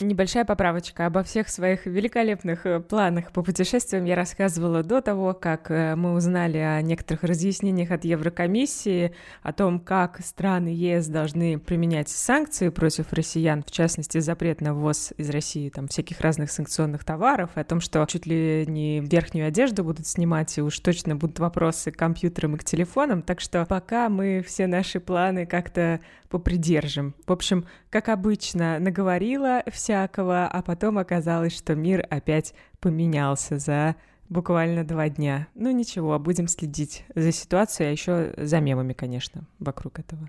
небольшая 0.00 0.44
поправочка. 0.44 1.06
Обо 1.06 1.22
всех 1.22 1.48
своих 1.48 1.86
великолепных 1.86 2.66
э, 2.66 2.80
планах 2.80 3.32
по 3.32 3.42
путешествиям 3.42 4.04
я 4.04 4.16
рассказывала 4.16 4.82
до 4.82 5.00
того, 5.00 5.34
как 5.34 5.70
э, 5.70 5.94
мы 5.94 6.14
узнали 6.14 6.58
о 6.58 6.82
некоторых 6.82 7.22
разъяснениях 7.22 7.90
от 7.90 8.04
Еврокомиссии, 8.04 9.14
о 9.42 9.52
том, 9.52 9.80
как 9.80 10.20
страны 10.24 10.68
ЕС 10.68 11.06
должны 11.06 11.58
применять 11.58 12.08
санкции 12.08 12.70
против 12.70 13.12
россиян, 13.12 13.62
в 13.62 13.70
частности, 13.70 14.18
запрет 14.18 14.60
на 14.60 14.74
ввоз 14.74 15.12
из 15.16 15.30
России 15.30 15.68
там 15.68 15.88
всяких 15.88 16.20
разных 16.20 16.50
санкционных 16.50 16.87
инновационных 16.88 17.04
товаров, 17.04 17.50
и 17.56 17.60
о 17.60 17.64
том, 17.64 17.80
что 17.80 18.04
чуть 18.06 18.26
ли 18.26 18.64
не 18.66 19.00
верхнюю 19.00 19.48
одежду 19.48 19.84
будут 19.84 20.06
снимать, 20.06 20.56
и 20.58 20.62
уж 20.62 20.78
точно 20.80 21.16
будут 21.16 21.38
вопросы 21.38 21.90
к 21.90 21.96
компьютерам 21.96 22.56
и 22.56 22.58
к 22.58 22.64
телефонам. 22.64 23.22
Так 23.22 23.40
что 23.40 23.64
пока 23.66 24.08
мы 24.08 24.42
все 24.46 24.66
наши 24.66 25.00
планы 25.00 25.46
как-то 25.46 26.00
попридержим. 26.28 27.14
В 27.26 27.32
общем, 27.32 27.66
как 27.90 28.08
обычно, 28.08 28.78
наговорила 28.78 29.62
всякого, 29.70 30.46
а 30.46 30.62
потом 30.62 30.98
оказалось, 30.98 31.56
что 31.56 31.74
мир 31.74 32.06
опять 32.10 32.54
поменялся 32.80 33.58
за 33.58 33.96
буквально 34.28 34.84
два 34.84 35.08
дня. 35.08 35.48
Ну 35.54 35.70
ничего, 35.70 36.18
будем 36.18 36.48
следить 36.48 37.04
за 37.14 37.32
ситуацией, 37.32 37.88
а 37.88 37.92
еще 37.92 38.34
за 38.36 38.60
мемами, 38.60 38.92
конечно, 38.92 39.46
вокруг 39.58 39.98
этого. 39.98 40.28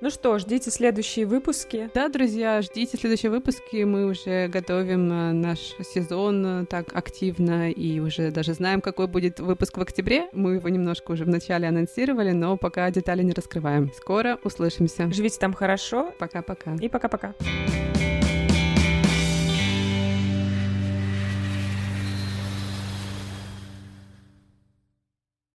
Ну 0.00 0.10
что, 0.10 0.38
ждите 0.38 0.70
следующие 0.70 1.24
выпуски. 1.24 1.88
Да, 1.94 2.08
друзья, 2.08 2.60
ждите 2.60 2.98
следующие 2.98 3.30
выпуски. 3.30 3.82
Мы 3.84 4.04
уже 4.06 4.46
готовим 4.48 5.10
э, 5.10 5.32
наш 5.32 5.58
сезон 5.82 6.44
э, 6.46 6.66
так 6.66 6.94
активно 6.94 7.70
и 7.70 7.98
уже 7.98 8.30
даже 8.30 8.52
знаем, 8.52 8.82
какой 8.82 9.06
будет 9.06 9.40
выпуск 9.40 9.78
в 9.78 9.80
октябре. 9.80 10.28
Мы 10.32 10.56
его 10.56 10.68
немножко 10.68 11.12
уже 11.12 11.24
вначале 11.24 11.66
анонсировали, 11.66 12.32
но 12.32 12.58
пока 12.58 12.90
детали 12.90 13.22
не 13.22 13.32
раскрываем. 13.32 13.90
Скоро 13.96 14.38
услышимся. 14.44 15.10
Живите 15.10 15.38
там 15.38 15.54
хорошо. 15.54 16.12
Пока-пока. 16.18 16.74
И 16.74 16.90
пока-пока. 16.90 17.34